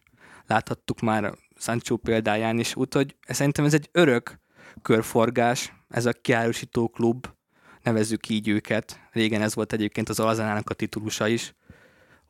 láthattuk 0.50 1.00
már 1.00 1.34
Sancho 1.58 1.98
példáján 1.98 2.60
is, 2.60 2.76
úgyhogy 2.76 3.16
szerintem 3.28 3.66
ez 3.66 3.74
egy 3.74 3.90
örök 3.92 4.40
körforgás, 4.82 5.74
ez 5.90 6.06
a 6.06 6.12
kiárusító 6.12 6.88
klub, 6.88 7.28
nevezzük 7.84 8.30
így 8.30 8.48
őket, 8.48 9.00
régen 9.12 9.42
ez 9.42 9.56
volt 9.56 9.74
egyébként 9.74 10.10
az 10.10 10.20
Alzanának 10.20 10.70
a 10.70 10.74
titulusa 10.74 11.28
is, 11.28 11.56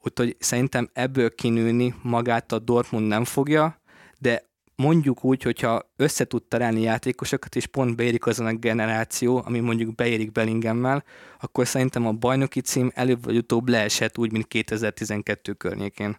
úgyhogy 0.04 0.36
szerintem 0.40 0.90
ebből 0.94 1.36
kinőni 1.36 1.96
magát 2.02 2.52
a 2.52 2.60
Dortmund 2.60 3.08
nem 3.08 3.24
fogja, 3.24 3.82
de 4.18 4.50
mondjuk 4.76 5.24
úgy, 5.24 5.44
hogyha 5.44 5.92
össze 5.96 6.26
tud 6.26 6.44
terelni 6.44 6.82
játékosokat, 6.82 7.56
és 7.56 7.66
pont 7.66 7.96
beérik 7.96 8.26
azon 8.26 8.46
a 8.46 8.54
generáció, 8.54 9.42
ami 9.46 9.60
mondjuk 9.60 9.96
beérik 9.96 10.32
Bellinghemmel, 10.32 11.04
akkor 11.40 11.68
szerintem 11.68 12.08
a 12.08 12.12
bajnoki 12.12 12.62
cím 12.62 12.92
előbb 12.94 13.24
vagy 13.24 13.38
utóbb 13.38 13.70
leesett 13.70 14.18
úgy, 14.18 14.32
mint 14.32 14.48
2012 14.48 15.54
környékén. 15.54 16.18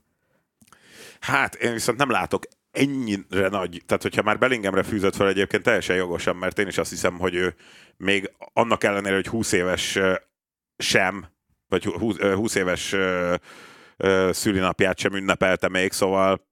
Hát 1.20 1.54
én 1.54 1.72
viszont 1.72 1.98
nem 1.98 2.10
látok 2.10 2.44
ennyire 2.70 3.48
nagy, 3.48 3.82
tehát 3.86 4.02
hogyha 4.02 4.22
már 4.22 4.38
Bellinghamre 4.38 4.82
fűzött 4.82 5.14
fel 5.14 5.28
egyébként 5.28 5.62
teljesen 5.62 5.96
jogosan, 5.96 6.36
mert 6.36 6.58
én 6.58 6.66
is 6.66 6.78
azt 6.78 6.90
hiszem, 6.90 7.18
hogy 7.18 7.34
ő 7.34 7.54
még 7.96 8.32
annak 8.52 8.84
ellenére, 8.84 9.14
hogy 9.14 9.26
20 9.26 9.52
éves 9.52 9.98
sem, 10.78 11.26
vagy 11.68 11.84
20 11.84 12.54
éves 12.54 12.96
szülinapját 14.30 14.98
sem 14.98 15.14
ünnepelte 15.14 15.68
még, 15.68 15.92
szóval 15.92 16.48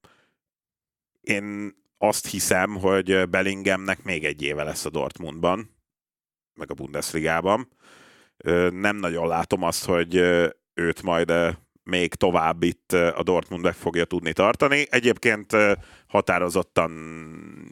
én 1.21 1.77
azt 1.99 2.27
hiszem, 2.27 2.75
hogy 2.75 3.29
Bellinghamnek 3.29 4.03
még 4.03 4.25
egy 4.25 4.43
éve 4.43 4.63
lesz 4.63 4.85
a 4.85 4.91
Dortmundban, 4.91 5.77
meg 6.55 6.71
a 6.71 6.75
Bundesligában. 6.75 7.69
Nem 8.71 8.97
nagyon 8.97 9.29
látom 9.29 9.63
azt, 9.63 9.85
hogy 9.85 10.15
őt 10.75 11.03
majd 11.03 11.33
még 11.89 12.15
tovább 12.15 12.63
itt 12.63 12.93
a 12.93 13.23
Dortmund 13.23 13.63
meg 13.63 13.75
fogja 13.75 14.05
tudni 14.05 14.33
tartani. 14.33 14.87
Egyébként 14.91 15.57
határozottan 16.07 16.93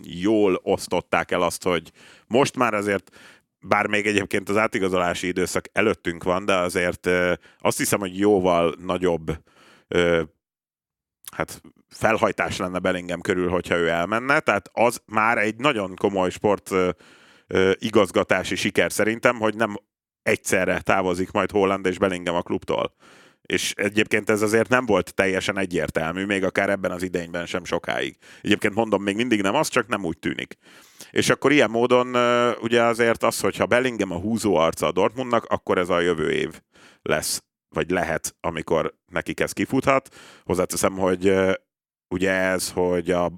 jól 0.02 0.60
osztották 0.62 1.30
el 1.30 1.42
azt, 1.42 1.62
hogy 1.62 1.90
most 2.26 2.56
már 2.56 2.74
azért 2.74 3.16
bár 3.60 3.86
még 3.86 4.06
egyébként 4.06 4.48
az 4.48 4.56
átigazolási 4.56 5.26
időszak 5.26 5.64
előttünk 5.72 6.24
van, 6.24 6.44
de 6.44 6.54
azért 6.54 7.08
azt 7.58 7.78
hiszem, 7.78 7.98
hogy 7.98 8.18
jóval 8.18 8.74
nagyobb 8.84 9.30
hát 11.32 11.60
felhajtás 11.88 12.56
lenne 12.56 12.78
Bellingham 12.78 13.20
körül, 13.20 13.48
hogyha 13.48 13.76
ő 13.76 13.88
elmenne, 13.88 14.40
tehát 14.40 14.70
az 14.72 15.02
már 15.06 15.38
egy 15.38 15.56
nagyon 15.56 15.94
komoly 15.94 16.30
sport 16.30 16.70
igazgatási 17.74 18.56
siker 18.56 18.92
szerintem, 18.92 19.36
hogy 19.36 19.54
nem 19.56 19.76
egyszerre 20.22 20.80
távozik 20.80 21.30
majd 21.30 21.50
Holland 21.50 21.86
és 21.86 21.98
Bellingham 21.98 22.36
a 22.36 22.42
klubtól. 22.42 22.94
És 23.46 23.72
egyébként 23.76 24.30
ez 24.30 24.42
azért 24.42 24.68
nem 24.68 24.86
volt 24.86 25.14
teljesen 25.14 25.58
egyértelmű, 25.58 26.24
még 26.24 26.44
akár 26.44 26.70
ebben 26.70 26.90
az 26.90 27.02
idényben 27.02 27.46
sem 27.46 27.64
sokáig. 27.64 28.16
Egyébként 28.42 28.74
mondom, 28.74 29.02
még 29.02 29.16
mindig 29.16 29.42
nem 29.42 29.54
az, 29.54 29.68
csak 29.68 29.86
nem 29.88 30.04
úgy 30.04 30.18
tűnik. 30.18 30.56
És 31.10 31.30
akkor 31.30 31.52
ilyen 31.52 31.70
módon 31.70 32.16
ugye 32.60 32.82
azért 32.82 33.22
az, 33.22 33.40
hogyha 33.40 33.66
Bellingham 33.66 34.10
a 34.10 34.20
húzó 34.20 34.54
arca 34.54 34.86
a 34.86 34.92
Dortmundnak, 34.92 35.44
akkor 35.44 35.78
ez 35.78 35.88
a 35.88 36.00
jövő 36.00 36.30
év 36.30 36.60
lesz, 37.02 37.44
vagy 37.74 37.90
lehet, 37.90 38.36
amikor 38.40 38.94
nekik 39.12 39.40
ez 39.40 39.52
kifuthat. 39.52 40.14
Hozzáteszem, 40.44 40.92
hogy 40.92 41.34
ugye 42.14 42.30
ez, 42.30 42.70
hogy 42.70 43.10
a 43.10 43.32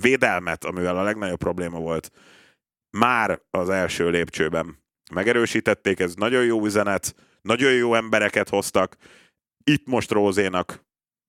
védelmet, 0.00 0.64
amivel 0.64 0.96
a 0.98 1.02
legnagyobb 1.02 1.38
probléma 1.38 1.78
volt, 1.78 2.10
már 2.96 3.40
az 3.50 3.68
első 3.68 4.10
lépcsőben 4.10 4.78
megerősítették, 5.12 6.00
ez 6.00 6.14
nagyon 6.14 6.44
jó 6.44 6.64
üzenet, 6.64 7.14
nagyon 7.42 7.72
jó 7.72 7.94
embereket 7.94 8.48
hoztak, 8.48 8.96
itt 9.72 9.86
most 9.86 10.10
Rózénak. 10.10 10.84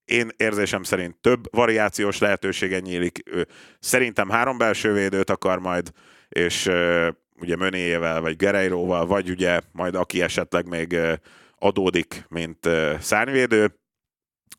Én 0.06 0.30
érzésem 0.38 0.84
szerint 0.84 1.17
több 1.17 1.56
variációs 1.56 2.17
lehetősége 2.17 2.80
nyílik. 2.80 3.21
Ő 3.25 3.47
szerintem 3.80 4.30
három 4.30 4.58
belső 4.58 4.93
védőt 4.93 5.30
akar 5.30 5.60
majd, 5.60 5.91
és 6.30 6.65
ugye 7.39 7.56
Mönéjével, 7.56 8.21
vagy 8.21 8.36
Gereiróval, 8.36 9.06
vagy 9.06 9.30
ugye 9.30 9.62
majd 9.71 9.95
aki 9.95 10.21
esetleg 10.21 10.67
még 10.67 10.97
adódik, 11.56 12.25
mint 12.30 12.69
szárnyvédő, 12.99 13.80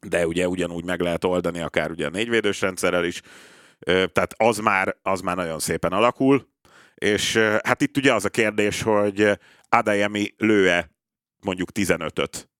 de 0.07 0.27
ugye 0.27 0.49
ugyanúgy 0.49 0.85
meg 0.85 1.01
lehet 1.01 1.25
oldani 1.25 1.61
akár 1.61 1.90
ugye 1.90 2.07
a 2.07 2.11
négyvédős 2.11 2.61
rendszerrel 2.61 3.05
is, 3.05 3.21
tehát 3.85 4.35
az 4.37 4.59
már, 4.59 4.97
az 5.03 5.21
már 5.21 5.37
nagyon 5.37 5.59
szépen 5.59 5.92
alakul, 5.92 6.49
és 6.95 7.37
hát 7.62 7.83
itt 7.83 7.97
ugye 7.97 8.14
az 8.14 8.25
a 8.25 8.29
kérdés, 8.29 8.83
hogy 8.83 9.38
Adayemi 9.68 10.35
lőe 10.37 10.90
mondjuk 11.45 11.68
15-öt 11.75 12.52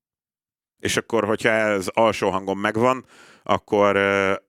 és 0.83 0.97
akkor, 0.97 1.25
hogyha 1.25 1.49
ez 1.49 1.87
alsó 1.89 2.31
hangon 2.31 2.57
megvan, 2.57 3.05
akkor 3.43 3.97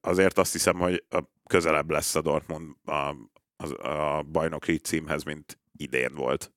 azért 0.01 0.37
azt 0.37 0.51
hiszem, 0.51 0.75
hogy 0.75 1.03
közelebb 1.47 1.89
lesz 1.89 2.15
a 2.15 2.21
Dortmund 2.21 2.75
a, 2.85 3.15
a, 3.57 3.87
a 3.87 4.23
bajnoki 4.23 4.77
címhez, 4.77 5.23
mint 5.23 5.59
idén 5.77 6.11
volt. 6.15 6.51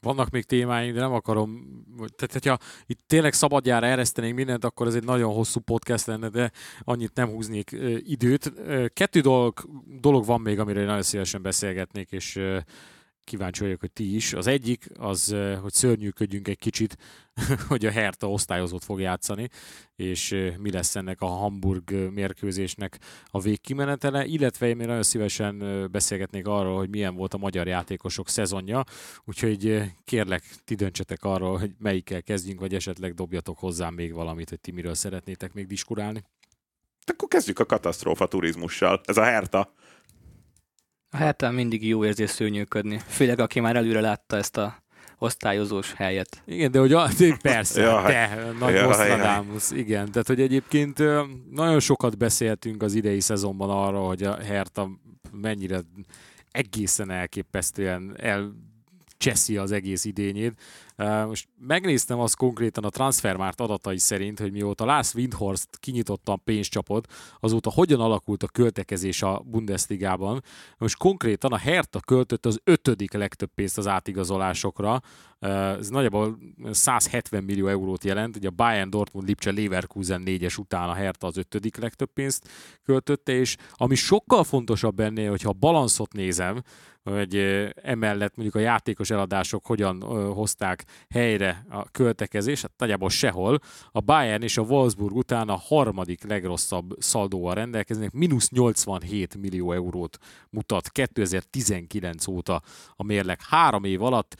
Vannak 0.00 0.30
még 0.30 0.44
témáink, 0.44 0.94
de 0.94 1.00
nem 1.00 1.12
akarom, 1.12 1.66
tehát 1.96 2.32
hogyha 2.32 2.58
itt 2.86 3.00
tényleg 3.06 3.32
szabadjára 3.32 3.86
eresztenénk 3.86 4.36
mindent, 4.36 4.64
akkor 4.64 4.86
ez 4.86 4.94
egy 4.94 5.04
nagyon 5.04 5.32
hosszú 5.34 5.60
podcast 5.60 6.06
lenne, 6.06 6.28
de 6.28 6.50
annyit 6.80 7.14
nem 7.14 7.28
húznék 7.28 7.76
időt. 7.98 8.52
Kettő 8.92 9.20
dolog, 9.20 9.60
dolog 10.00 10.24
van 10.24 10.40
még, 10.40 10.58
amire 10.58 10.84
nagyon 10.84 11.02
szívesen 11.02 11.42
beszélgetnék, 11.42 12.10
és 12.10 12.40
kíváncsi 13.24 13.62
vagyok, 13.62 13.80
hogy 13.80 13.92
ti 13.92 14.14
is. 14.14 14.32
Az 14.32 14.46
egyik 14.46 14.86
az, 14.98 15.36
hogy 15.60 15.72
szörnyűködjünk 15.72 16.48
egy 16.48 16.58
kicsit, 16.58 16.96
hogy 17.68 17.86
a 17.86 17.90
Hertha 17.90 18.30
osztályozott 18.30 18.84
fog 18.84 19.00
játszani, 19.00 19.48
és 19.96 20.52
mi 20.58 20.70
lesz 20.70 20.96
ennek 20.96 21.20
a 21.20 21.26
Hamburg 21.26 21.90
mérkőzésnek 22.12 22.98
a 23.24 23.40
végkimenetele, 23.40 24.24
illetve 24.24 24.68
én 24.68 24.76
még 24.76 24.86
nagyon 24.86 25.02
szívesen 25.02 25.88
beszélgetnék 25.90 26.46
arról, 26.46 26.76
hogy 26.76 26.88
milyen 26.88 27.14
volt 27.14 27.34
a 27.34 27.38
magyar 27.38 27.66
játékosok 27.66 28.28
szezonja, 28.28 28.84
úgyhogy 29.24 29.82
kérlek, 30.04 30.42
ti 30.64 30.74
döntsetek 30.74 31.24
arról, 31.24 31.58
hogy 31.58 31.70
melyikkel 31.78 32.22
kezdjünk, 32.22 32.60
vagy 32.60 32.74
esetleg 32.74 33.14
dobjatok 33.14 33.58
hozzám 33.58 33.94
még 33.94 34.12
valamit, 34.12 34.48
hogy 34.48 34.60
ti 34.60 34.70
miről 34.70 34.94
szeretnétek 34.94 35.52
még 35.52 35.66
diskurálni. 35.66 36.22
Akkor 37.06 37.28
kezdjük 37.28 37.58
a 37.58 37.66
katasztrófa 37.66 38.26
turizmussal. 38.26 39.00
Ez 39.04 39.16
a 39.16 39.22
Herta. 39.22 39.72
A 41.14 41.16
hátán 41.16 41.54
mindig 41.54 41.86
jó 41.86 42.04
érzés 42.04 42.30
szőnyőködni, 42.30 43.00
főleg 43.06 43.38
aki 43.38 43.60
már 43.60 43.76
előre 43.76 44.00
látta 44.00 44.36
ezt 44.36 44.56
a 44.56 44.82
osztályozós 45.18 45.92
helyet. 45.92 46.42
Igen, 46.46 46.70
de 46.70 46.78
hogy 46.78 46.92
a, 46.92 47.08
persze, 47.42 47.80
ja, 47.80 48.02
te, 48.06 48.52
nagy 48.58 48.74
ja, 48.74 49.44
igen. 49.70 50.10
Tehát, 50.10 50.26
hogy 50.26 50.40
egyébként 50.40 50.98
nagyon 51.50 51.80
sokat 51.80 52.18
beszéltünk 52.18 52.82
az 52.82 52.94
idei 52.94 53.20
szezonban 53.20 53.70
arra, 53.70 53.98
hogy 53.98 54.22
a 54.22 54.36
Herta 54.36 54.90
mennyire 55.32 55.80
egészen 56.50 57.10
elképesztően 57.10 58.14
el 58.16 58.52
cseszi 59.16 59.56
az 59.56 59.72
egész 59.72 60.04
idényét. 60.04 60.60
Most 61.26 61.48
megnéztem 61.58 62.18
azt 62.18 62.36
konkrétan 62.36 62.84
a 62.84 62.88
Transfermárt 62.88 63.60
adatai 63.60 63.98
szerint, 63.98 64.40
hogy 64.40 64.52
mióta 64.52 64.84
Lars 64.84 65.14
Windhorst 65.14 65.68
kinyitotta 65.78 66.32
a 66.32 66.40
pénzcsapot, 66.44 67.12
azóta 67.40 67.70
hogyan 67.70 68.00
alakult 68.00 68.42
a 68.42 68.48
költekezés 68.48 69.22
a 69.22 69.42
Bundesligában. 69.46 70.42
Most 70.78 70.96
konkrétan 70.96 71.52
a 71.52 71.56
Hertha 71.56 72.00
költött 72.00 72.46
az 72.46 72.60
ötödik 72.64 73.12
legtöbb 73.12 73.50
pénzt 73.54 73.78
az 73.78 73.86
átigazolásokra, 73.86 75.00
ez 75.78 75.88
nagyjából 75.88 76.38
170 76.70 77.44
millió 77.44 77.66
eurót 77.66 78.04
jelent, 78.04 78.36
ugye 78.36 78.48
a 78.48 78.50
Bayern, 78.50 78.90
Dortmund, 78.90 79.26
Lipcse, 79.26 79.52
Leverkusen 79.52 80.20
négyes 80.20 80.58
után 80.58 80.88
a 80.88 80.92
Hertha 80.94 81.26
az 81.26 81.36
ötödik 81.36 81.76
legtöbb 81.76 82.10
pénzt 82.12 82.48
költötte, 82.84 83.32
és 83.32 83.56
ami 83.72 83.94
sokkal 83.94 84.44
fontosabb 84.44 85.00
ennél, 85.00 85.30
hogyha 85.30 85.48
a 85.48 85.52
balanszot 85.58 86.12
nézem, 86.12 86.62
hogy 87.02 87.36
emellett 87.82 88.36
mondjuk 88.36 88.56
a 88.56 88.66
játékos 88.66 89.10
eladások 89.10 89.66
hogyan 89.66 90.02
hozták 90.32 90.83
helyre 91.08 91.66
a 91.68 91.90
költekezés, 91.90 92.62
hát 92.62 92.72
nagyjából 92.76 93.10
sehol. 93.10 93.58
A 93.90 94.00
Bayern 94.00 94.42
és 94.42 94.56
a 94.56 94.62
Wolfsburg 94.62 95.16
után 95.16 95.48
a 95.48 95.56
harmadik 95.56 96.24
legrosszabb 96.24 96.94
szaldóval 96.98 97.54
rendelkeznek, 97.54 98.12
mínusz 98.12 98.50
87 98.50 99.36
millió 99.36 99.72
eurót 99.72 100.18
mutat 100.50 100.90
2019 100.90 102.26
óta 102.26 102.62
a 102.96 103.02
mérleg. 103.02 103.38
Három 103.42 103.84
év 103.84 104.02
alatt 104.02 104.36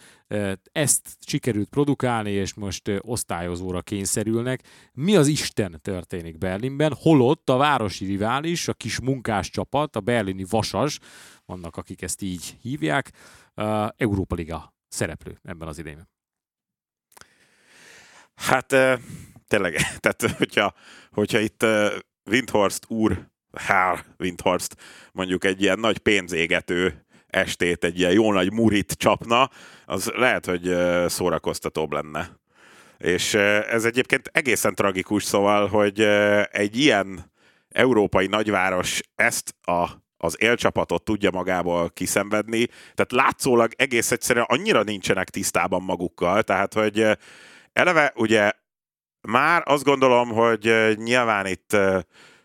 ezt 0.72 1.08
sikerült 1.26 1.68
produkálni, 1.68 2.30
és 2.30 2.54
most 2.54 2.90
osztályozóra 3.00 3.80
kényszerülnek. 3.80 4.62
Mi 4.92 5.16
az 5.16 5.26
Isten 5.26 5.78
történik 5.82 6.38
Berlinben? 6.38 6.94
Holott 7.00 7.50
a 7.50 7.56
városi 7.56 8.04
rivális, 8.04 8.68
a 8.68 8.72
kis 8.72 9.00
munkás 9.00 9.50
csapat, 9.50 9.96
a 9.96 10.00
berlini 10.00 10.44
Vasas, 10.48 10.98
vannak 11.46 11.76
akik 11.76 12.02
ezt 12.02 12.22
így 12.22 12.56
hívják, 12.60 13.12
Európa 13.96 14.34
Liga 14.34 14.74
szereplő 14.88 15.38
ebben 15.42 15.68
az 15.68 15.78
idényben. 15.78 16.13
Hát 18.34 18.66
tényleg, 19.48 19.74
tehát 20.00 20.36
hogyha, 20.38 20.74
hogyha 21.10 21.38
itt 21.38 21.66
Windhorst 22.30 22.84
úr, 22.88 23.32
Hár 23.52 24.04
Windhorst 24.18 24.76
mondjuk 25.12 25.44
egy 25.44 25.62
ilyen 25.62 25.78
nagy 25.78 25.98
pénzégető 25.98 27.06
estét, 27.26 27.84
egy 27.84 27.98
ilyen 27.98 28.12
jó 28.12 28.32
nagy 28.32 28.52
murit 28.52 28.92
csapna, 28.92 29.50
az 29.86 30.12
lehet, 30.14 30.46
hogy 30.46 30.76
szórakoztatóbb 31.06 31.92
lenne. 31.92 32.42
És 32.98 33.34
ez 33.34 33.84
egyébként 33.84 34.30
egészen 34.32 34.74
tragikus, 34.74 35.24
szóval, 35.24 35.66
hogy 35.66 36.00
egy 36.50 36.78
ilyen 36.78 37.32
európai 37.68 38.26
nagyváros 38.26 39.00
ezt 39.14 39.54
a, 39.62 39.88
az 40.16 40.36
élcsapatot 40.38 41.04
tudja 41.04 41.30
magából 41.30 41.90
kiszenvedni, 41.90 42.66
tehát 42.66 43.12
látszólag 43.12 43.72
egész 43.76 44.10
egyszerűen 44.10 44.46
annyira 44.48 44.82
nincsenek 44.82 45.30
tisztában 45.30 45.82
magukkal, 45.82 46.42
tehát, 46.42 46.74
hogy 46.74 47.16
eleve 47.74 48.12
ugye 48.16 48.52
már 49.20 49.62
azt 49.64 49.84
gondolom, 49.84 50.28
hogy 50.28 50.94
nyilván 50.96 51.46
itt 51.46 51.72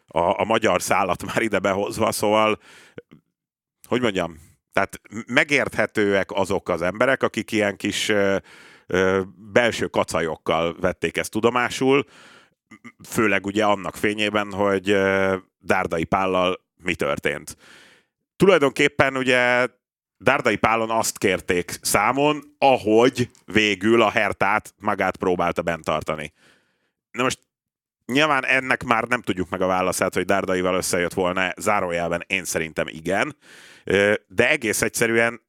a, 0.08 0.40
a 0.42 0.44
magyar 0.44 0.82
szállat 0.82 1.26
már 1.26 1.42
ide 1.42 1.60
behozva, 1.60 2.12
szóval 2.12 2.60
hogy 3.88 4.02
mondjam, 4.02 4.38
tehát 4.74 5.02
megérthetőek 5.28 6.32
azok 6.32 6.70
az 6.70 6.82
emberek, 6.82 7.24
akik 7.24 7.52
ilyen 7.52 7.76
kis 7.76 8.10
ö, 8.10 8.38
ö, 8.88 9.22
belső 9.36 9.88
kacajokkal 9.88 10.76
vették 10.80 11.18
ezt 11.18 11.32
tudomásul, 11.32 12.06
főleg 13.08 13.46
ugye 13.46 13.66
annak 13.66 13.96
fényében, 13.96 14.52
hogy 14.52 14.90
ö, 14.90 15.36
Dárdai 15.60 16.04
Pállal 16.04 16.62
mi 16.84 16.96
történt. 16.96 17.58
Tulajdonképpen 18.36 19.18
ugye 19.18 19.68
Dárdai 20.22 20.56
Pálon 20.56 20.90
azt 20.90 21.18
kérték 21.18 21.78
számon, 21.82 22.56
ahogy 22.58 23.30
végül 23.46 24.02
a 24.02 24.10
Hertát 24.10 24.74
magát 24.78 25.18
próbálta 25.18 25.62
bent 25.62 25.84
tartani. 25.84 26.34
Na 27.12 27.24
most 27.24 27.40
nyilván 28.06 28.46
ennek 28.46 28.84
már 28.84 29.04
nem 29.04 29.22
tudjuk 29.22 29.50
meg 29.50 29.62
a 29.62 29.68
válaszát, 29.68 30.14
hogy 30.14 30.26
Dárdaival 30.26 30.76
összejött 30.76 31.14
volna, 31.14 31.54
zárójelben 31.58 32.24
én 32.28 32.44
szerintem 32.44 32.88
igen, 32.88 33.36
de 34.28 34.50
egész 34.50 34.82
egyszerűen 34.82 35.42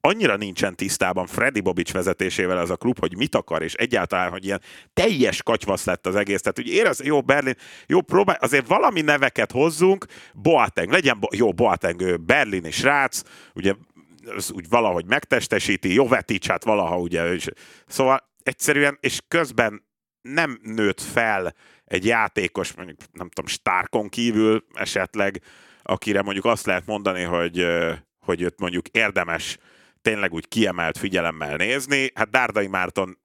annyira 0.00 0.36
nincsen 0.36 0.74
tisztában 0.76 1.26
Freddy 1.26 1.60
Bobics 1.60 1.92
vezetésével 1.92 2.58
ez 2.58 2.70
a 2.70 2.76
klub, 2.76 2.98
hogy 2.98 3.16
mit 3.16 3.34
akar, 3.34 3.62
és 3.62 3.74
egyáltalán, 3.74 4.30
hogy 4.30 4.44
ilyen 4.44 4.62
teljes 4.94 5.42
katyvasz 5.42 5.84
lett 5.84 6.06
az 6.06 6.14
egész. 6.14 6.40
Tehát 6.40 6.58
úgy 6.58 6.68
érez, 6.68 7.02
jó, 7.02 7.20
Berlin, 7.22 7.54
jó, 7.86 8.00
próbálj, 8.00 8.38
azért 8.40 8.66
valami 8.66 9.00
neveket 9.00 9.52
hozzunk, 9.52 10.06
Boateng, 10.34 10.90
legyen, 10.90 11.20
bo- 11.20 11.36
jó, 11.36 11.52
Boateng, 11.52 12.20
Berlin 12.20 12.64
és 12.64 12.82
Rác, 12.82 13.22
ugye 13.54 13.74
az 14.36 14.52
úgy 14.52 14.68
valahogy 14.68 15.04
megtestesíti, 15.04 15.92
Jovetic, 15.92 16.46
hát 16.46 16.64
valaha 16.64 16.98
ugye, 16.98 17.32
és, 17.32 17.48
szóval 17.86 18.28
egyszerűen, 18.42 18.98
és 19.00 19.20
közben 19.28 19.86
nem 20.20 20.60
nőtt 20.62 21.00
fel 21.00 21.54
egy 21.84 22.04
játékos, 22.04 22.72
mondjuk 22.72 22.98
nem 23.12 23.28
tudom, 23.28 23.50
Starkon 23.50 24.08
kívül 24.08 24.64
esetleg, 24.74 25.42
akire 25.82 26.22
mondjuk 26.22 26.44
azt 26.44 26.66
lehet 26.66 26.86
mondani, 26.86 27.22
hogy, 27.22 27.66
hogy 28.18 28.42
őt 28.42 28.60
mondjuk 28.60 28.88
érdemes 28.88 29.58
tényleg 30.02 30.32
úgy 30.32 30.48
kiemelt 30.48 30.98
figyelemmel 30.98 31.56
nézni. 31.56 32.10
Hát 32.14 32.30
Dárdai 32.30 32.66
Márton 32.66 33.18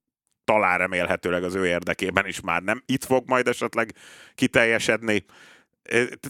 talán 0.43 0.77
remélhetőleg 0.77 1.43
az 1.43 1.55
ő 1.55 1.67
érdekében 1.67 2.25
is 2.25 2.41
már 2.41 2.61
nem 2.61 2.83
itt 2.85 3.03
fog 3.03 3.27
majd 3.27 3.47
esetleg 3.47 3.95
kiteljesedni. 4.35 5.25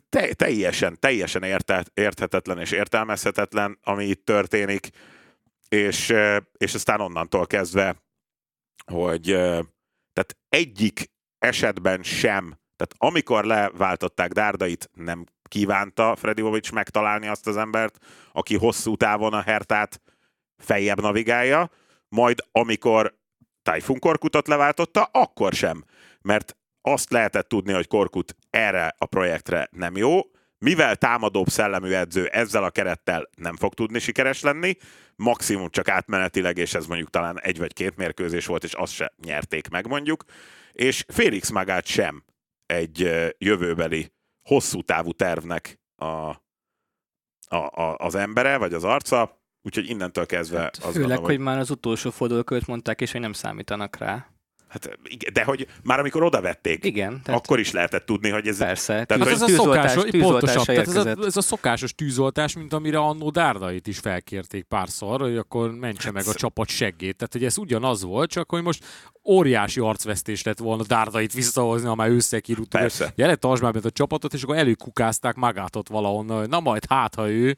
Te, 0.10 0.34
teljesen, 0.34 1.00
teljesen 1.00 1.44
érte, 1.44 1.86
érthetetlen 1.94 2.60
és 2.60 2.72
értelmezhetetlen, 2.72 3.80
ami 3.84 4.06
itt 4.06 4.26
történik, 4.26 4.90
és, 5.70 6.14
és 6.58 6.74
aztán 6.74 7.02
onnantól 7.02 7.48
kezdve, 7.48 7.96
hogy 8.86 9.24
tehát 10.14 10.38
egyik 10.50 11.12
esetben 11.40 12.04
sem, 12.04 12.60
tehát 12.76 12.96
amikor 12.98 13.46
leváltották 13.46 14.32
Dárdait, 14.32 14.90
nem 14.94 15.26
kívánta 15.44 16.16
Bobics 16.42 16.72
megtalálni 16.72 17.28
azt 17.28 17.48
az 17.48 17.58
embert, 17.58 18.06
aki 18.32 18.58
hosszú 18.58 18.96
távon 18.96 19.34
a 19.34 19.42
Hertát 19.42 20.02
feljebb 20.58 21.02
navigálja, 21.02 21.70
majd 22.08 22.44
amikor 22.52 23.18
Typhoon 23.62 24.00
leváltotta, 24.48 25.04
akkor 25.12 25.54
sem. 25.54 25.84
Mert 26.22 26.58
azt 26.86 27.12
lehetett 27.12 27.48
tudni, 27.48 27.74
hogy 27.74 27.88
Korkut 27.88 28.36
erre 28.50 28.96
a 28.98 29.06
projektre 29.06 29.68
nem 29.72 29.96
jó, 29.96 30.22
mivel 30.58 30.96
támadóbb 30.96 31.48
szellemű 31.48 31.92
edző 31.92 32.28
ezzel 32.28 32.64
a 32.64 32.70
kerettel 32.70 33.30
nem 33.36 33.56
fog 33.56 33.74
tudni 33.74 34.00
sikeres 34.00 34.42
lenni, 34.42 34.76
maximum 35.16 35.70
csak 35.70 35.88
átmenetileg, 35.88 36.58
és 36.58 36.74
ez 36.74 36.86
mondjuk 36.86 37.10
talán 37.10 37.40
egy 37.42 37.58
vagy 37.58 37.74
két 37.74 37.96
mérkőzés 37.96 38.46
volt, 38.46 38.64
és 38.64 38.74
azt 38.74 38.94
se 38.94 39.14
nyerték 39.24 39.70
meg 39.70 39.88
mondjuk, 39.88 40.24
és 40.72 41.06
Félix 41.08 41.50
magát 41.50 41.86
sem 41.86 42.24
egy 42.66 43.00
jövőbeli 43.38 44.12
hosszú 44.42 44.82
távú 44.82 45.12
tervnek 45.12 45.80
a, 45.96 46.06
a, 46.06 47.56
a, 47.56 47.96
az 47.98 48.16
embere, 48.16 48.58
vagy 48.58 48.74
az 48.74 48.84
arca, 48.84 49.42
úgyhogy 49.62 49.90
innentől 49.90 50.26
kezdve... 50.26 50.60
Hát, 50.60 50.76
az 50.76 50.82
főleg, 50.82 51.00
gondolom, 51.00 51.24
hogy... 51.24 51.36
hogy 51.36 51.44
már 51.44 51.58
az 51.58 51.70
utolsó 51.70 52.10
fordulókölt 52.10 52.68
mondták, 52.68 53.02
és 53.02 53.12
hogy 53.12 53.22
nem 53.22 53.34
számítanak 53.34 53.98
rá. 53.98 54.33
Hát, 54.74 55.00
de 55.34 55.44
hogy 55.44 55.68
már 55.84 56.00
amikor 56.00 56.24
oda 56.24 56.42
vették, 56.42 56.86
igen, 56.86 57.22
tehát 57.24 57.40
akkor 57.40 57.60
is 57.60 57.72
lehetett 57.72 58.06
tudni, 58.06 58.30
hogy 58.30 58.48
ez... 58.48 58.58
Persze, 58.58 59.06
tehát, 59.06 59.24
hogy 59.24 59.32
ez, 59.32 59.42
a 59.42 59.48
szokásos, 59.48 60.04
pontosabb, 60.12 60.66
tehát 60.66 60.88
ez, 60.88 60.96
a, 60.96 61.16
ez 61.26 61.38
a 61.38 61.42
szokásos 61.42 61.94
tűzoltás, 61.96 62.56
mint 62.56 62.74
amire 62.74 62.98
annó 62.98 63.30
Dárdait 63.30 63.88
is 63.88 63.98
felkérték 64.00 64.64
párszor, 64.64 65.22
hogy 65.22 65.38
akkor 65.38 65.72
mentse 65.72 66.12
meg 66.12 66.24
a 66.24 66.28
hát- 66.28 66.38
csapat 66.38 66.70
seggét. 66.70 67.16
Tehát, 67.16 67.34
hogy 67.34 67.44
ez 67.44 67.58
ugyanaz 67.58 68.04
volt, 68.04 68.30
csak 68.30 68.50
hogy 68.50 68.64
most 68.64 68.86
óriási 69.26 69.80
arcvesztés 69.80 70.44
lett 70.44 70.60
volna 70.60 70.84
Dárdait 70.84 71.34
visszahozni, 71.34 71.88
ha 71.88 71.96
már 71.96 72.10
összekirúgtuk. 72.10 72.80
Persze. 72.80 73.14
Gyere, 73.16 73.36
tartsd 73.36 73.64
már 73.64 73.76
a 73.84 73.90
csapatot, 73.90 74.34
és 74.34 74.44
akkor 74.44 74.56
előkukázták 74.56 75.36
magátot 75.36 75.90
valahonnan, 75.90 76.40
hogy 76.40 76.50
na 76.50 76.60
majd 76.60 76.86
hát, 76.90 77.16
ha 77.16 77.30
ő... 77.30 77.58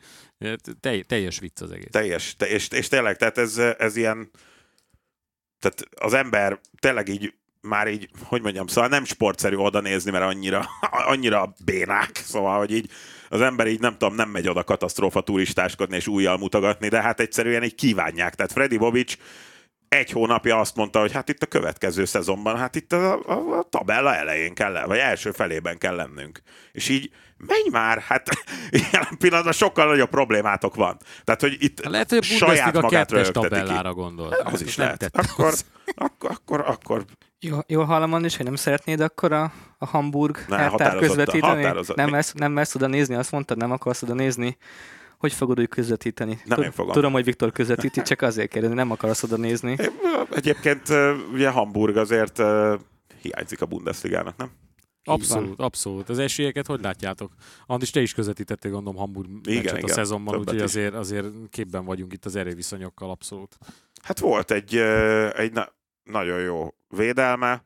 Teljes 1.07 1.39
vicc 1.39 1.61
az 1.61 1.71
egész. 1.71 1.91
Teljes, 1.91 2.35
és, 2.47 2.67
és 2.67 2.87
tényleg, 2.87 3.17
tehát 3.17 3.37
ez, 3.37 3.57
ez 3.57 3.95
ilyen 3.95 4.29
tehát 5.65 5.87
az 5.95 6.13
ember 6.13 6.59
tényleg 6.79 7.07
így 7.07 7.33
már 7.61 7.87
így, 7.87 8.09
hogy 8.23 8.41
mondjam, 8.41 8.67
szóval 8.67 8.89
nem 8.89 9.05
sportszerű 9.05 9.55
oda 9.55 9.79
nézni, 9.79 10.11
mert 10.11 10.23
annyira, 10.23 10.65
annyira 11.13 11.53
bénák, 11.65 12.11
szóval, 12.15 12.57
hogy 12.57 12.71
így 12.71 12.89
az 13.29 13.41
ember 13.41 13.67
így 13.67 13.79
nem 13.79 13.91
tudom, 13.97 14.15
nem 14.15 14.29
megy 14.29 14.47
oda 14.47 14.63
katasztrófa 14.63 15.21
turistáskodni 15.21 15.95
és 15.95 16.07
újjal 16.07 16.37
mutogatni, 16.37 16.87
de 16.87 17.01
hát 17.01 17.19
egyszerűen 17.19 17.63
így 17.63 17.75
kívánják. 17.75 18.35
Tehát 18.35 18.51
Freddy 18.51 18.77
Bobics 18.77 19.17
egy 19.87 20.11
hónapja 20.11 20.59
azt 20.59 20.75
mondta, 20.75 20.99
hogy 20.99 21.11
hát 21.11 21.29
itt 21.29 21.43
a 21.43 21.45
következő 21.45 22.05
szezonban, 22.05 22.57
hát 22.57 22.75
itt 22.75 22.93
a, 22.93 23.13
a, 23.27 23.57
a 23.57 23.63
tabella 23.69 24.15
elején 24.15 24.53
kell, 24.53 24.85
vagy 24.85 24.97
első 24.97 25.31
felében 25.31 25.77
kell 25.77 25.95
lennünk. 25.95 26.41
És 26.71 26.89
így 26.89 27.11
menj 27.37 27.69
már, 27.71 27.99
hát 27.99 28.29
jelen 28.91 29.17
pillanatban 29.17 29.53
sokkal 29.53 29.87
nagyobb 29.87 30.09
problémátok 30.09 30.75
van. 30.75 30.97
Tehát, 31.23 31.41
hogy 31.41 31.55
itt 31.59 31.85
lehet, 31.85 32.09
hogy 32.09 32.23
saját 32.23 32.73
magát 32.73 32.89
kettes 33.11 33.31
tabellára 33.31 33.93
gondol. 33.93 34.27
Az 34.27 34.61
is 34.61 34.75
lehet. 34.75 35.09
Akkor, 35.13 35.53
akkor, 35.95 36.31
akkor, 36.31 36.59
akkor 36.59 37.05
jó, 37.39 37.57
jól 37.67 37.85
hallom 37.85 38.25
is, 38.25 38.35
hogy 38.37 38.45
nem 38.45 38.55
szeretnéd 38.55 38.99
akkor 38.99 39.31
a, 39.31 39.51
a 39.77 39.85
Hamburg 39.85 40.45
ne, 40.47 40.69
közvetíteni? 40.97 41.67
Nem 41.95 42.09
mersz, 42.09 42.33
nem 42.33 42.51
mersz 42.51 42.75
oda 42.75 42.87
nézni, 42.87 43.15
azt 43.15 43.31
mondtad, 43.31 43.57
nem 43.57 43.71
akarsz 43.71 44.01
oda 44.01 44.13
nézni. 44.13 44.57
Hogy 45.17 45.33
fogod 45.33 45.59
úgy 45.59 45.67
közvetíteni? 45.67 46.41
Nem 46.45 46.61
én 46.61 46.71
fogom. 46.71 46.93
Tudom, 46.93 47.11
hogy 47.11 47.23
Viktor 47.23 47.51
közvetíti, 47.51 48.01
csak 48.01 48.21
azért 48.21 48.49
kérdezni, 48.49 48.75
nem 48.75 48.91
akarsz 48.91 49.23
oda 49.23 49.37
nézni. 49.37 49.77
Egyébként 50.31 50.81
ugye 51.33 51.49
Hamburg 51.49 51.97
azért 51.97 52.41
hiányzik 53.21 53.61
a 53.61 53.65
Bundesligának, 53.65 54.37
nem? 54.37 54.51
Abszolút, 55.07 55.59
abszolút. 55.59 56.09
Az 56.09 56.19
esélyeket 56.19 56.67
hogy 56.67 56.81
látjátok? 56.81 57.33
Andis, 57.65 57.89
te 57.89 58.01
is 58.01 58.13
közvetítettél 58.13 58.71
gondolom 58.71 58.99
Hamburg 58.99 59.29
igen, 59.43 59.77
igen, 59.77 59.83
a 59.83 59.87
szezonban, 59.87 60.39
úgyhogy 60.39 60.61
azért, 60.61 60.93
azért 60.93 61.27
képben 61.49 61.85
vagyunk 61.85 62.13
itt 62.13 62.25
az 62.25 62.35
erőviszonyokkal, 62.35 63.09
abszolút. 63.09 63.57
Hát 64.03 64.19
volt 64.19 64.51
egy, 64.51 64.75
egy 65.35 65.51
na- 65.53 65.73
nagyon 66.03 66.39
jó 66.39 66.67
védelme, 66.87 67.65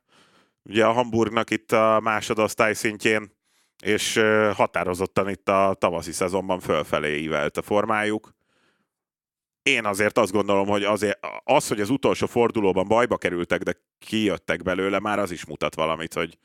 ugye 0.63 0.85
a 0.85 0.91
Hamburgnak 0.91 1.49
itt 1.49 1.71
a 1.71 1.99
másodosztály 2.03 2.73
szintjén, 2.73 3.37
és 3.83 4.21
határozottan 4.53 5.29
itt 5.29 5.49
a 5.49 5.75
tavaszi 5.79 6.11
szezonban 6.11 6.59
fölfelé 6.59 7.21
ívelt 7.21 7.57
a 7.57 7.61
formájuk. 7.61 8.37
én 9.61 9.85
azért 9.85 10.17
azt 10.17 10.31
gondolom, 10.31 10.67
hogy 10.67 10.83
azért, 10.83 11.19
az, 11.43 11.67
hogy 11.67 11.81
az 11.81 11.89
utolsó 11.89 12.25
fordulóban 12.25 12.87
bajba 12.87 13.17
kerültek, 13.17 13.61
de 13.61 13.73
kijöttek 13.99 14.63
belőle, 14.63 14.99
már 14.99 15.19
az 15.19 15.31
is 15.31 15.45
mutat 15.45 15.75
valamit, 15.75 16.13
hogy 16.13 16.37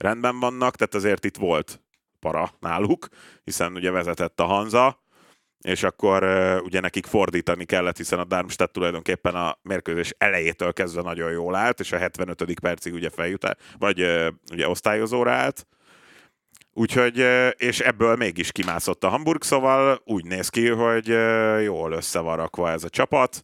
rendben 0.00 0.40
vannak, 0.40 0.76
tehát 0.76 0.94
azért 0.94 1.24
itt 1.24 1.36
volt 1.36 1.82
para 2.20 2.50
náluk, 2.60 3.08
hiszen 3.44 3.74
ugye 3.74 3.90
vezetett 3.90 4.40
a 4.40 4.44
Hanza, 4.44 5.02
és 5.60 5.82
akkor 5.82 6.22
ugye 6.64 6.80
nekik 6.80 7.06
fordítani 7.06 7.64
kellett, 7.64 7.96
hiszen 7.96 8.18
a 8.18 8.24
Darmstadt 8.24 8.72
tulajdonképpen 8.72 9.34
a 9.34 9.58
mérkőzés 9.62 10.14
elejétől 10.18 10.72
kezdve 10.72 11.02
nagyon 11.02 11.30
jól 11.30 11.54
állt, 11.54 11.80
és 11.80 11.92
a 11.92 11.98
75. 11.98 12.60
percig 12.60 12.92
ugye 12.92 13.10
feljut, 13.10 13.56
vagy 13.78 14.00
ugye 14.52 14.68
osztályozóra 14.68 15.32
állt, 15.32 15.66
Úgyhogy, 16.72 17.26
és 17.56 17.80
ebből 17.80 18.16
mégis 18.16 18.52
kimászott 18.52 19.04
a 19.04 19.08
Hamburg, 19.08 19.42
szóval 19.42 20.00
úgy 20.04 20.24
néz 20.24 20.48
ki, 20.48 20.68
hogy 20.68 21.06
jól 21.62 21.92
összevarakva 21.92 22.70
ez 22.70 22.84
a 22.84 22.88
csapat. 22.88 23.42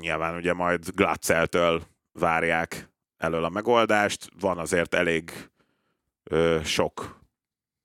Nyilván 0.00 0.36
ugye 0.36 0.52
majd 0.52 0.90
Glatzeltől 0.94 1.82
várják 2.12 2.93
elől 3.24 3.44
a 3.44 3.48
megoldást. 3.48 4.28
Van 4.40 4.58
azért 4.58 4.94
elég 4.94 5.50
sok 6.64 7.20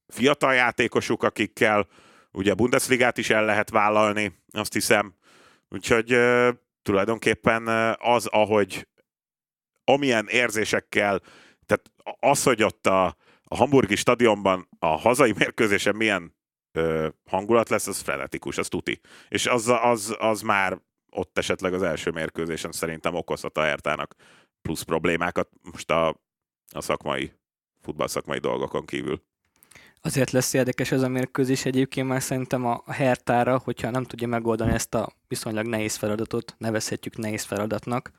fiatal 0.07 0.53
játékosuk, 0.53 1.23
akikkel 1.23 1.87
ugye 2.31 2.53
Bundesligát 2.53 3.17
is 3.17 3.29
el 3.29 3.45
lehet 3.45 3.69
vállalni, 3.69 4.39
azt 4.51 4.73
hiszem. 4.73 5.15
Úgyhogy 5.69 6.17
tulajdonképpen 6.81 7.67
az, 7.99 8.25
ahogy 8.25 8.87
amilyen 9.83 10.27
érzésekkel, 10.27 11.21
tehát 11.65 11.91
az, 12.19 12.43
hogy 12.43 12.63
ott 12.63 12.87
a, 12.87 13.05
a 13.43 13.55
hamburgi 13.55 13.95
stadionban 13.95 14.69
a 14.79 14.87
hazai 14.87 15.33
mérkőzésen 15.37 15.95
milyen 15.95 16.35
ö, 16.71 17.07
hangulat 17.29 17.69
lesz, 17.69 17.87
az 17.87 18.01
frenetikus, 18.01 18.57
az 18.57 18.67
tuti. 18.67 18.99
És 19.29 19.47
az, 19.47 19.73
az, 19.81 20.15
az 20.19 20.41
már 20.41 20.81
ott 21.11 21.37
esetleg 21.37 21.73
az 21.73 21.81
első 21.81 22.11
mérkőzésen 22.11 22.71
szerintem 22.71 23.15
okozhat 23.15 23.57
a 23.57 23.63
Hertának 23.63 24.15
plusz 24.61 24.81
problémákat 24.81 25.49
most 25.71 25.91
a, 25.91 26.07
a 26.69 26.81
szakmai, 26.81 27.31
futballszakmai 27.81 28.39
dolgokon 28.39 28.85
kívül. 28.85 29.21
Azért 30.01 30.31
lesz 30.31 30.53
érdekes 30.53 30.91
ez 30.91 31.01
a 31.01 31.07
mérkőzés 31.07 31.65
egyébként 31.65 32.07
már 32.07 32.21
szerintem 32.21 32.65
a 32.65 32.83
Hertára, 32.91 33.57
hogyha 33.63 33.89
nem 33.89 34.03
tudja 34.03 34.27
megoldani 34.27 34.71
ezt 34.71 34.95
a 34.95 35.09
viszonylag 35.27 35.65
nehéz 35.65 35.95
feladatot, 35.95 36.55
nevezhetjük 36.57 37.17
nehéz 37.17 37.43
feladatnak, 37.43 38.11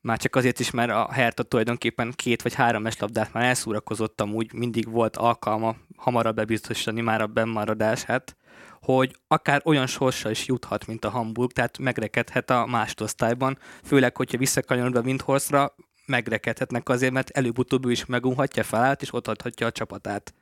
már 0.00 0.18
csak 0.18 0.36
azért 0.36 0.60
is, 0.60 0.70
mert 0.70 0.90
a 0.90 1.12
Hertha 1.12 1.42
tulajdonképpen 1.42 2.12
két 2.16 2.42
vagy 2.42 2.54
három 2.54 2.86
eslabdát 2.86 3.32
már 3.32 3.44
elszúrakozott 3.44 4.20
amúgy, 4.20 4.52
mindig 4.52 4.90
volt 4.90 5.16
alkalma 5.16 5.76
hamarabb 5.96 6.34
bebiztosítani 6.34 7.00
már 7.00 7.20
a 7.20 7.26
bennmaradását, 7.26 8.36
hogy 8.80 9.16
akár 9.28 9.62
olyan 9.64 9.86
sorsa 9.86 10.30
is 10.30 10.46
juthat, 10.46 10.86
mint 10.86 11.04
a 11.04 11.10
Hamburg, 11.10 11.52
tehát 11.52 11.78
megrekedhet 11.78 12.50
a 12.50 12.66
másodosztályban, 12.66 13.58
főleg, 13.84 14.16
hogyha 14.16 14.38
visszakanyarodva 14.38 15.00
Windhorstra, 15.00 15.74
megrekedhetnek 16.06 16.88
azért, 16.88 17.12
mert 17.12 17.30
előbb-utóbb 17.30 17.88
is 17.88 18.04
megunhatja 18.06 18.62
felállt, 18.62 19.02
és 19.02 19.14
otthagyhatja 19.14 19.66
a 19.66 19.72
csapatát. 19.72 20.34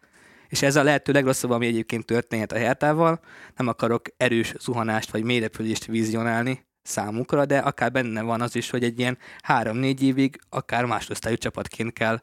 És 0.48 0.62
ez 0.62 0.76
a 0.76 0.82
lehető 0.82 1.12
legrosszabb, 1.12 1.50
ami 1.50 1.66
egyébként 1.66 2.04
történhet 2.04 2.52
a 2.52 2.58
Hertával. 2.58 3.20
Nem 3.56 3.68
akarok 3.68 4.06
erős 4.16 4.54
zuhanást 4.60 5.10
vagy 5.10 5.24
mélyrepülést 5.24 5.84
vizionálni, 5.84 6.66
számukra, 6.82 7.44
de 7.44 7.58
akár 7.58 7.92
benne 7.92 8.22
van 8.22 8.40
az 8.40 8.56
is, 8.56 8.70
hogy 8.70 8.84
egy 8.84 8.98
ilyen 8.98 9.18
három-négy 9.42 10.02
évig 10.02 10.38
akár 10.48 10.84
másodosztályú 10.84 11.36
csapatként 11.36 11.92
kell 11.92 12.20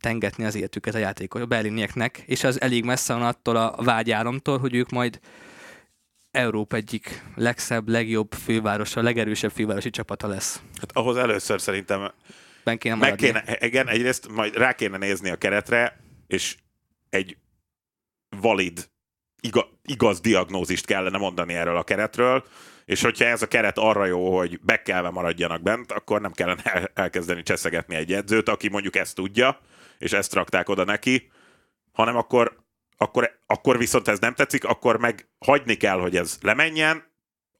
tengetni 0.00 0.44
az 0.44 0.54
életüket 0.54 0.94
a 0.94 0.98
játékos, 0.98 1.40
a 1.40 1.46
berlinieknek, 1.46 2.22
és 2.26 2.44
az 2.44 2.60
elég 2.60 2.84
messze 2.84 3.12
van 3.12 3.22
attól 3.22 3.56
a 3.56 3.82
vágyálomtól, 3.82 4.58
hogy 4.58 4.74
ők 4.74 4.90
majd 4.90 5.20
Európa 6.30 6.76
egyik 6.76 7.22
legszebb, 7.34 7.88
legjobb 7.88 8.32
fővárosa, 8.32 9.02
legerősebb 9.02 9.50
fővárosi 9.50 9.90
csapata 9.90 10.26
lesz. 10.26 10.62
Hát 10.80 10.90
ahhoz 10.92 11.16
először 11.16 11.60
szerintem 11.60 12.12
ben 12.64 12.78
kéne 12.78 12.94
meg 12.94 13.14
kéne, 13.14 13.44
igen, 13.60 13.88
egyrészt 13.88 14.28
majd 14.28 14.56
rá 14.56 14.72
kéne 14.72 14.96
nézni 14.96 15.30
a 15.30 15.36
keretre, 15.36 16.00
és 16.26 16.56
egy 17.10 17.36
valid, 18.40 18.88
igaz, 19.40 19.64
igaz 19.82 20.20
diagnózist 20.20 20.86
kellene 20.86 21.18
mondani 21.18 21.54
erről 21.54 21.76
a 21.76 21.84
keretről, 21.84 22.44
és 22.84 23.02
hogyha 23.02 23.24
ez 23.24 23.42
a 23.42 23.46
keret 23.46 23.78
arra 23.78 24.04
jó, 24.04 24.36
hogy 24.36 24.60
bekelve 24.60 25.10
maradjanak 25.10 25.62
bent, 25.62 25.92
akkor 25.92 26.20
nem 26.20 26.32
kellene 26.32 26.90
elkezdeni 26.94 27.42
cseszegetni 27.42 27.94
egy 27.94 28.12
edzőt, 28.12 28.48
aki 28.48 28.68
mondjuk 28.68 28.96
ezt 28.96 29.14
tudja, 29.14 29.60
és 29.98 30.12
ezt 30.12 30.34
rakták 30.34 30.68
oda 30.68 30.84
neki, 30.84 31.30
hanem 31.92 32.16
akkor, 32.16 32.56
akkor, 32.96 33.40
akkor 33.46 33.78
viszont 33.78 34.08
ez 34.08 34.18
nem 34.18 34.34
tetszik, 34.34 34.64
akkor 34.64 34.98
meg 34.98 35.28
hagyni 35.38 35.74
kell, 35.74 35.98
hogy 35.98 36.16
ez 36.16 36.38
lemenjen, 36.42 37.08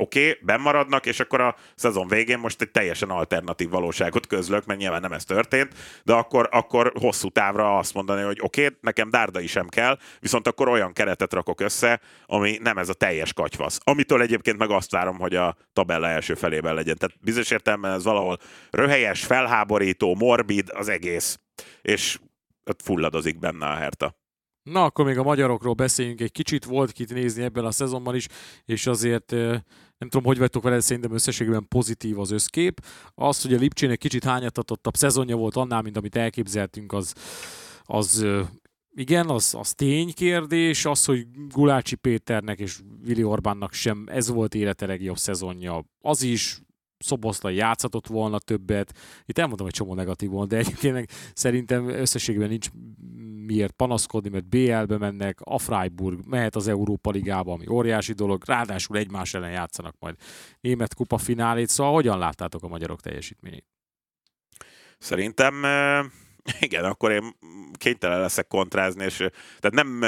oké, 0.01 0.31
okay, 0.31 0.41
bemaradnak, 0.43 1.07
és 1.07 1.21
akkor 1.21 1.41
a 1.41 1.57
szezon 1.75 2.09
végén 2.09 2.39
most 2.39 2.61
egy 2.61 2.71
teljesen 2.71 3.11
alternatív 3.11 3.69
valóságot 3.69 4.27
közlök, 4.27 4.67
mert 4.67 4.81
nyilván 4.81 5.01
nem 5.01 5.13
ez 5.13 5.25
történt, 5.25 5.75
de 6.05 6.13
akkor, 6.13 6.49
akkor 6.53 6.93
hosszú 7.01 7.29
távra 7.29 7.79
azt 7.79 7.95
mondani, 7.95 8.23
hogy 8.23 8.39
oké, 8.41 8.65
okay, 8.65 8.77
nekem 8.81 9.11
Dárdai 9.11 9.47
sem 9.47 9.69
kell, 9.69 9.99
viszont 10.21 10.47
akkor 10.47 10.69
olyan 10.69 10.93
keretet 10.93 11.33
rakok 11.33 11.61
össze, 11.61 12.01
ami 12.27 12.59
nem 12.63 12.79
ez 12.79 12.89
a 12.89 12.95
teljes 12.95 13.33
katyvasz. 13.33 13.81
Amitől 13.85 14.23
egyébként 14.23 14.59
meg 14.59 14.71
azt 14.71 14.91
várom, 14.91 15.19
hogy 15.19 15.35
a 15.35 15.57
tabella 15.73 16.09
első 16.09 16.35
felében 16.35 16.75
legyen. 16.75 16.97
Tehát 16.97 17.17
bizonyos 17.21 17.51
értelemben 17.51 17.93
ez 17.93 18.05
valahol 18.05 18.39
röhelyes, 18.71 19.25
felháborító, 19.25 20.15
morbid 20.15 20.71
az 20.75 20.89
egész, 20.89 21.39
és 21.83 22.19
fulladozik 22.77 23.39
benne 23.39 23.67
a 23.67 23.75
herta. 23.75 24.17
Na, 24.63 24.85
akkor 24.85 25.05
még 25.05 25.19
a 25.19 25.23
magyarokról 25.23 25.75
beszéljünk 25.75 26.21
egy 26.21 26.33
kicsit. 26.33 26.65
Volt 26.65 26.93
kit 26.93 27.13
nézni 27.13 27.43
ebben 27.43 27.65
a 27.65 27.71
szezonban 27.71 28.15
is, 28.15 28.27
és 28.65 28.87
azért 28.87 29.31
nem 29.31 30.09
tudom, 30.09 30.25
hogy 30.25 30.39
vagytok 30.39 30.63
vele, 30.63 30.81
szerintem 30.81 31.13
összességében 31.13 31.69
pozitív 31.69 32.19
az 32.19 32.31
összkép. 32.31 32.85
Az, 33.15 33.43
hogy 33.43 33.55
a 33.55 33.59
Lipcsén 33.59 33.91
egy 33.91 33.99
kicsit 33.99 34.25
hányatatottabb 34.25 34.97
szezonja 34.97 35.37
volt 35.37 35.57
annál, 35.57 35.83
mint 35.83 35.97
amit 35.97 36.17
elképzeltünk, 36.17 36.93
az, 36.93 37.15
az 37.83 38.27
igen, 38.91 39.29
az, 39.29 39.55
az 39.59 39.75
ténykérdés, 39.75 40.85
az, 40.85 41.05
hogy 41.05 41.27
Gulácsi 41.49 41.95
Péternek 41.95 42.59
és 42.59 42.79
Vili 43.03 43.23
Orbánnak 43.23 43.73
sem 43.73 44.07
ez 44.11 44.29
volt 44.29 44.55
élete 44.55 44.87
legjobb 44.87 45.17
szezonja, 45.17 45.85
az 46.01 46.23
is, 46.23 46.61
Szoboszlai 46.99 47.55
játszhatott 47.55 48.07
volna 48.07 48.39
többet. 48.39 48.99
Itt 49.25 49.39
elmondom 49.39 49.67
egy 49.67 49.73
csomó 49.73 49.95
negatív 49.95 50.31
volt, 50.31 50.49
de 50.49 50.57
egyébként 50.57 51.11
szerintem 51.35 51.89
összességében 51.89 52.49
nincs 52.49 52.69
miért 53.47 53.73
panaszkodni, 53.73 54.31
mert 54.31 54.49
BL-be 54.49 54.99
mennek, 54.99 55.39
a 55.41 55.59
Freiburg 55.59 56.27
mehet 56.27 56.57
az 56.57 56.69
Európa 56.69 57.11
Ligába, 57.11 57.53
ami 57.53 57.69
óriási 57.69 58.13
dolog, 58.13 58.43
ráadásul 58.47 58.97
egymás 58.97 59.35
ellen 59.35 59.51
játszanak 59.51 59.95
majd 59.99 60.17
német 60.61 60.95
kupa 60.95 61.19
finálét, 61.19 61.69
szóval 61.69 61.93
hogyan 61.93 62.19
láttátok 62.19 62.63
a 62.63 62.69
magyarok 62.69 63.01
teljesítményét? 63.01 63.67
Szerintem 64.99 65.55
igen, 66.61 66.85
akkor 66.85 67.11
én 67.11 67.37
kénytelen 67.73 68.21
leszek 68.21 68.47
kontrázni, 68.47 69.05
és 69.05 69.17
tehát 69.61 69.85
nem 69.85 70.05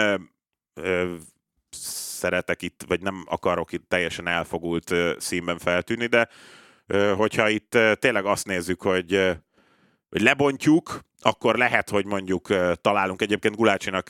szeretek 1.71 2.63
itt, 2.63 2.85
vagy 2.87 3.03
nem 3.03 3.25
akarok 3.27 3.73
itt 3.73 3.89
teljesen 3.89 4.27
elfogult 4.27 4.95
színben 5.19 5.59
feltűnni, 5.59 6.07
de 6.07 6.29
hogyha 7.17 7.49
itt 7.49 7.79
tényleg 7.95 8.25
azt 8.25 8.47
nézzük, 8.47 8.83
hogy, 8.83 9.37
hogy 10.09 10.21
lebontjuk, 10.21 11.01
akkor 11.21 11.57
lehet, 11.57 11.91
hogy 11.91 12.07
mondjuk 12.07 12.47
találunk 12.81 13.23
egyébként 13.23 13.57
Gulácsinak 13.57 14.09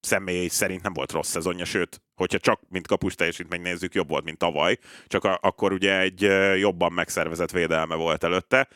személy 0.00 0.48
szerint 0.48 0.82
nem 0.82 0.92
volt 0.92 1.12
rossz 1.12 1.30
szezonja, 1.30 1.64
sőt, 1.64 2.02
hogyha 2.14 2.38
csak 2.38 2.60
mint 2.68 2.86
kapus 2.86 3.14
teljesítmény 3.14 3.60
nézzük, 3.60 3.94
jobb 3.94 4.08
volt, 4.08 4.24
mint 4.24 4.38
tavaly, 4.38 4.78
csak 5.06 5.24
akkor 5.24 5.72
ugye 5.72 5.98
egy 5.98 6.20
jobban 6.58 6.92
megszervezett 6.92 7.50
védelme 7.50 7.94
volt 7.94 8.24
előtte. 8.24 8.68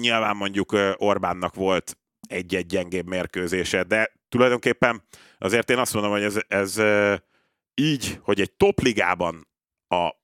Nyilván 0.00 0.36
mondjuk 0.36 0.76
Orbánnak 0.96 1.54
volt 1.54 1.98
egy-egy 2.28 2.66
gyengébb 2.66 3.06
mérkőzése, 3.06 3.82
de 3.82 4.12
tulajdonképpen 4.28 5.02
azért 5.38 5.70
én 5.70 5.78
azt 5.78 5.92
mondom, 5.92 6.12
hogy 6.12 6.22
ez, 6.22 6.36
ez 6.48 6.80
így, 7.74 8.18
hogy 8.22 8.40
egy 8.40 8.52
topligában 8.52 9.48
a 9.88 10.19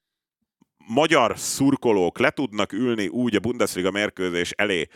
magyar 0.87 1.39
szurkolók 1.39 2.19
le 2.19 2.31
tudnak 2.31 2.73
ülni 2.73 3.09
úgy 3.09 3.37
a 3.37 3.41
Bundesliga 3.41 3.91
mérkőzés 3.91 4.51
elé, 4.51 4.87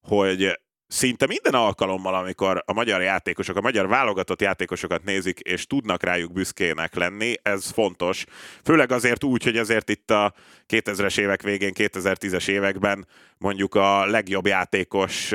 hogy 0.00 0.58
szinte 0.88 1.26
minden 1.26 1.54
alkalommal, 1.54 2.14
amikor 2.14 2.62
a 2.66 2.72
magyar 2.72 3.02
játékosok, 3.02 3.56
a 3.56 3.60
magyar 3.60 3.88
válogatott 3.88 4.40
játékosokat 4.40 5.04
nézik, 5.04 5.40
és 5.40 5.66
tudnak 5.66 6.02
rájuk 6.02 6.32
büszkének 6.32 6.94
lenni, 6.94 7.34
ez 7.42 7.70
fontos. 7.70 8.24
Főleg 8.64 8.92
azért 8.92 9.24
úgy, 9.24 9.44
hogy 9.44 9.56
azért 9.56 9.88
itt 9.88 10.10
a 10.10 10.34
2000-es 10.68 11.18
évek 11.18 11.42
végén, 11.42 11.72
2010-es 11.74 12.48
években 12.48 13.06
mondjuk 13.38 13.74
a 13.74 14.06
legjobb 14.06 14.46
játékos, 14.46 15.32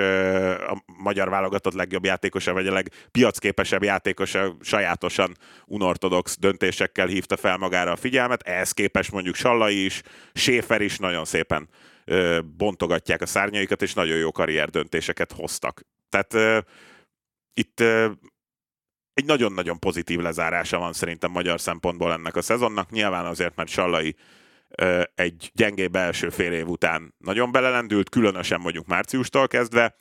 a 0.67 0.83
magyar 0.97 1.29
válogatott 1.29 1.73
legjobb 1.73 2.05
játékosa, 2.05 2.53
vagy 2.53 2.67
a 2.67 2.73
legpiacképesebb 2.73 3.83
játékosa 3.83 4.55
sajátosan 4.61 5.37
unortodox 5.65 6.37
döntésekkel 6.39 7.07
hívta 7.07 7.37
fel 7.37 7.57
magára 7.57 7.91
a 7.91 7.95
figyelmet. 7.95 8.41
Ehhez 8.41 8.71
képest 8.71 9.11
mondjuk 9.11 9.35
Sallai 9.35 9.85
is, 9.85 10.01
Schäfer 10.33 10.81
is 10.81 10.97
nagyon 10.97 11.25
szépen 11.25 11.69
bontogatják 12.57 13.21
a 13.21 13.25
szárnyaikat, 13.25 13.81
és 13.81 13.93
nagyon 13.93 14.17
jó 14.17 14.31
karrier 14.31 14.69
döntéseket 14.69 15.31
hoztak. 15.31 15.81
Tehát 16.09 16.65
itt 17.53 17.79
egy 19.13 19.25
nagyon-nagyon 19.25 19.79
pozitív 19.79 20.19
lezárása 20.19 20.77
van 20.77 20.93
szerintem 20.93 21.31
magyar 21.31 21.61
szempontból 21.61 22.11
ennek 22.11 22.35
a 22.35 22.41
szezonnak. 22.41 22.89
Nyilván 22.89 23.25
azért, 23.25 23.55
mert 23.55 23.69
Sallai 23.69 24.15
egy 25.15 25.51
gyengébb 25.53 25.95
első 25.95 26.29
fél 26.29 26.53
év 26.53 26.67
után 26.67 27.13
nagyon 27.17 27.51
belelendült, 27.51 28.09
különösen 28.09 28.59
mondjuk 28.59 28.87
márciustól 28.87 29.47
kezdve, 29.47 29.95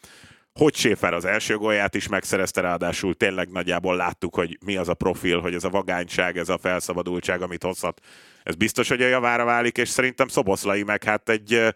hogy 0.52 0.74
Schäfer 0.74 1.14
az 1.14 1.24
első 1.24 1.56
gólját 1.56 1.94
is 1.94 2.08
megszerezte, 2.08 2.60
ráadásul 2.60 3.14
tényleg 3.14 3.50
nagyjából 3.50 3.96
láttuk, 3.96 4.34
hogy 4.34 4.58
mi 4.64 4.76
az 4.76 4.88
a 4.88 4.94
profil, 4.94 5.40
hogy 5.40 5.54
ez 5.54 5.64
a 5.64 5.70
vagányság, 5.70 6.36
ez 6.36 6.48
a 6.48 6.58
felszabadultság, 6.58 7.42
amit 7.42 7.62
hozhat. 7.62 8.00
Ez 8.42 8.54
biztos, 8.54 8.88
hogy 8.88 9.02
a 9.02 9.06
javára 9.06 9.44
válik, 9.44 9.76
és 9.78 9.88
szerintem 9.88 10.28
Szoboszlai 10.28 10.82
meg 10.82 11.04
hát 11.04 11.28
egy 11.28 11.74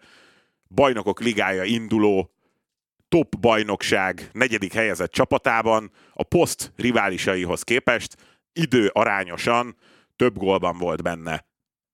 bajnokok 0.67 1.19
ligája 1.19 1.63
induló 1.63 2.31
top 3.09 3.39
bajnokság 3.39 4.29
negyedik 4.33 4.73
helyezett 4.73 5.11
csapatában 5.11 5.91
a 6.13 6.23
poszt 6.23 6.71
riválisaihoz 6.75 7.61
képest 7.61 8.15
idő 8.53 8.89
arányosan 8.93 9.75
több 10.15 10.37
gólban 10.37 10.77
volt 10.77 11.03
benne, 11.03 11.45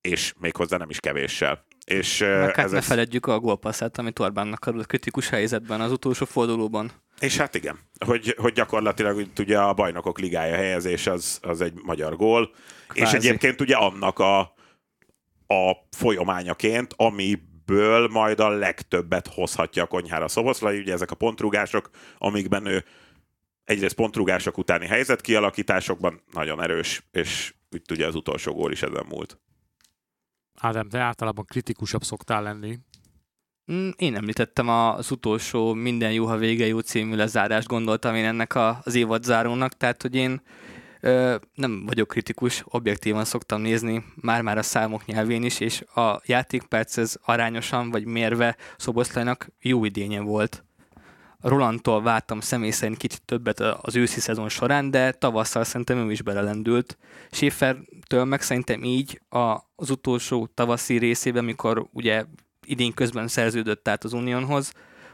és 0.02 0.34
méghozzá 0.40 0.78
nem 0.78 0.90
is 0.90 1.00
kevéssel. 1.00 1.66
És, 1.86 2.20
Meg 2.20 2.56
hát 2.56 2.58
ez 2.58 2.72
ne 2.72 2.82
feledjük 2.82 3.26
a 3.26 3.40
gólpasszát, 3.40 3.98
amit 3.98 4.20
Orbánnak 4.20 4.66
adott 4.66 4.86
kritikus 4.86 5.30
helyzetben 5.30 5.82
az 5.82 5.92
utolsó 5.92 6.26
fordulóban. 6.26 6.92
És 7.20 7.38
hát 7.38 7.56
igen, 7.56 7.80
hogy, 8.06 8.36
hogy 8.38 8.54
gyakorlatilag 8.54 9.28
ugye 9.40 9.60
a 9.60 9.74
bajnokok 9.74 10.20
ligája 10.20 10.56
helyezés 10.56 11.08
az, 11.08 11.40
az 11.42 11.62
egy 11.62 11.74
magyar 11.84 12.16
gól, 12.16 12.52
Kvázi. 12.88 13.18
és 13.18 13.24
egyébként 13.24 13.62
ugye 13.62 13.76
annak 13.76 14.20
a, 14.20 14.40
a 15.48 15.88
folyamányaként, 15.98 16.94
amiből 16.98 18.08
majd 18.08 18.40
a 18.40 18.50
legtöbbet 18.50 19.28
hozhatja 19.28 19.84
a 19.84 19.88
konyhára 19.88 20.28
Szoboszlai, 20.28 20.80
ugye 20.80 20.94
ezek 20.94 21.12
a 21.12 21.16
pontrugások, 21.16 21.90
amikben 22.18 22.66
ő 22.66 22.86
egyrészt 23.64 23.96
pontrugások 23.96 24.58
utáni 24.58 24.88
helyzetkialakításokban 24.88 26.22
nagyon 26.32 26.62
erős, 26.62 27.04
és 27.12 27.54
úgy 27.72 27.82
tudja 27.82 28.08
az 28.08 28.16
utolsó 28.16 28.54
gól 28.54 28.72
is 28.72 28.82
ezen 28.82 29.06
múlt. 29.10 29.40
Ádám, 30.60 30.90
te 30.90 31.00
általában 31.00 31.46
kritikusabb 31.46 32.04
szoktál 32.04 32.44
lenni. 32.44 32.80
Mm, 33.72 33.90
én 33.96 34.16
említettem 34.16 34.70
az 34.70 35.12
utolsó 35.12 35.74
Minden 35.74 36.12
jó, 36.12 36.26
ha 36.26 36.38
vége 36.38 36.68
jó 36.68 36.80
című 36.80 37.16
lezárást 37.16 37.68
gondoltam 37.68 38.16
én 38.16 38.26
ennek 38.26 38.56
az 38.56 38.96
évad 38.96 39.24
zárónak, 39.24 39.78
tehát 39.78 40.02
hogy 40.02 40.16
én 40.16 40.42
ö, 41.00 41.36
nem 41.54 41.86
vagyok 41.86 42.08
kritikus, 42.08 42.64
objektívan 42.66 43.26
szoktam 43.26 43.62
nézni 43.62 44.06
már-már 44.16 44.58
a 44.58 44.64
számok 44.64 45.06
nyelvén 45.06 45.44
is, 45.44 45.60
és 45.60 45.82
a 45.82 46.22
játékperc 46.26 46.98
ez 46.98 47.16
arányosan 47.22 47.92
vagy 47.92 48.06
mérve 48.06 48.58
Szoboszlajnak 48.78 49.48
jó 49.60 49.86
idénye 49.86 50.22
volt. 50.22 50.66
Rolandtól 51.44 52.02
vártam 52.02 52.40
személy 52.40 52.70
szerint 52.70 52.98
kicsit 52.98 53.22
többet 53.26 53.60
az 53.60 53.96
őszi 53.96 54.20
szezon 54.20 54.50
során, 54.50 54.92
de 54.92 55.12
tavasszal 55.12 55.64
szerintem 55.64 55.98
ő 55.98 56.12
is 56.12 56.22
belelendült. 56.22 56.98
Schäfertől 57.32 58.24
meg 58.24 58.42
szerintem 58.42 58.84
így 58.84 59.22
az 59.76 59.90
utolsó 59.90 60.50
tavaszi 60.54 60.98
részében, 60.98 61.44
mikor 61.44 61.88
ugye 61.92 62.26
idén 62.66 62.94
közben 62.94 63.28
szerződött 63.28 63.88
át 63.88 64.04
az 64.04 64.14
Unionhoz, 64.14 64.72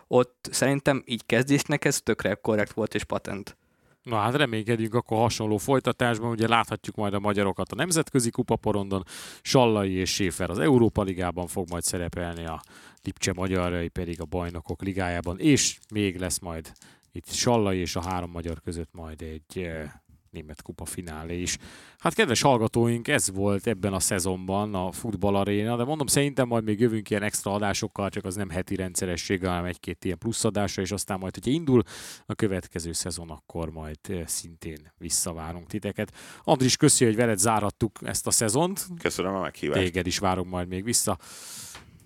ott 0.07 0.47
szerintem 0.51 1.03
így 1.05 1.25
kezdésnek 1.25 1.85
ez 1.85 2.01
tökre 2.01 2.33
korrekt 2.33 2.73
volt 2.73 2.95
és 2.95 3.03
patent. 3.03 3.57
Na 4.03 4.17
hát 4.17 4.35
reménykedjünk 4.35 4.93
akkor 4.93 5.17
hasonló 5.17 5.57
folytatásban, 5.57 6.29
ugye 6.29 6.47
láthatjuk 6.47 6.95
majd 6.95 7.13
a 7.13 7.19
magyarokat 7.19 7.71
a 7.71 7.75
nemzetközi 7.75 8.29
kupaporondon, 8.29 9.03
Sallai 9.41 9.91
és 9.91 10.13
Séfer 10.13 10.49
az 10.49 10.59
Európa 10.59 11.03
Ligában 11.03 11.47
fog 11.47 11.69
majd 11.69 11.83
szerepelni, 11.83 12.45
a 12.45 12.61
Lipcse 13.03 13.33
magyarai 13.33 13.87
pedig 13.87 14.21
a 14.21 14.25
bajnokok 14.25 14.81
ligájában, 14.81 15.39
és 15.39 15.79
még 15.93 16.17
lesz 16.17 16.39
majd 16.39 16.71
itt 17.11 17.31
Sallai 17.31 17.79
és 17.79 17.95
a 17.95 18.03
három 18.03 18.31
magyar 18.31 18.61
között 18.61 18.93
majd 18.93 19.21
egy 19.21 19.63
eh, 19.63 19.91
német 20.31 20.61
kupa 20.61 20.85
finálé 20.85 21.41
is. 21.41 21.57
Hát 21.97 22.13
kedves 22.13 22.41
hallgatóink, 22.41 23.07
ez 23.07 23.31
volt 23.31 23.67
ebben 23.67 23.93
a 23.93 23.99
szezonban 23.99 24.75
a 24.75 24.91
Futball 24.91 25.35
Arena, 25.35 25.75
de 25.75 25.83
mondom, 25.83 26.07
szerintem 26.07 26.47
majd 26.47 26.63
még 26.63 26.79
jövünk 26.79 27.09
ilyen 27.09 27.23
extra 27.23 27.53
adásokkal, 27.53 28.09
csak 28.09 28.25
az 28.25 28.35
nem 28.35 28.49
heti 28.49 28.75
rendszerességgel, 28.75 29.49
hanem 29.49 29.65
egy-két 29.65 30.05
ilyen 30.05 30.17
plusz 30.17 30.43
adásra, 30.43 30.81
és 30.81 30.91
aztán 30.91 31.19
majd, 31.19 31.33
hogyha 31.33 31.51
indul 31.51 31.83
a 32.25 32.33
következő 32.33 32.91
szezon, 32.91 33.29
akkor 33.29 33.69
majd 33.69 33.97
eh, 34.09 34.25
szintén 34.25 34.91
visszavárunk 34.97 35.67
titeket. 35.67 36.13
Andris, 36.43 36.77
köszi, 36.77 37.05
hogy 37.05 37.15
veled 37.15 37.37
zárattuk 37.37 37.99
ezt 38.01 38.27
a 38.27 38.31
szezont. 38.31 38.87
Köszönöm 39.01 39.35
a 39.35 39.41
meghívást. 39.41 39.81
Téged 39.81 40.07
is 40.07 40.17
várunk 40.17 40.49
majd 40.49 40.67
még 40.67 40.83
vissza. 40.83 41.17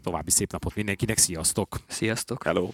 További 0.04 0.32
szép 0.32 0.52
napot 0.52 0.76
mindenkinek, 0.76 1.18
sziasztok! 1.18 1.80
Sziasztok! 1.88 2.44
Hello! 2.44 2.70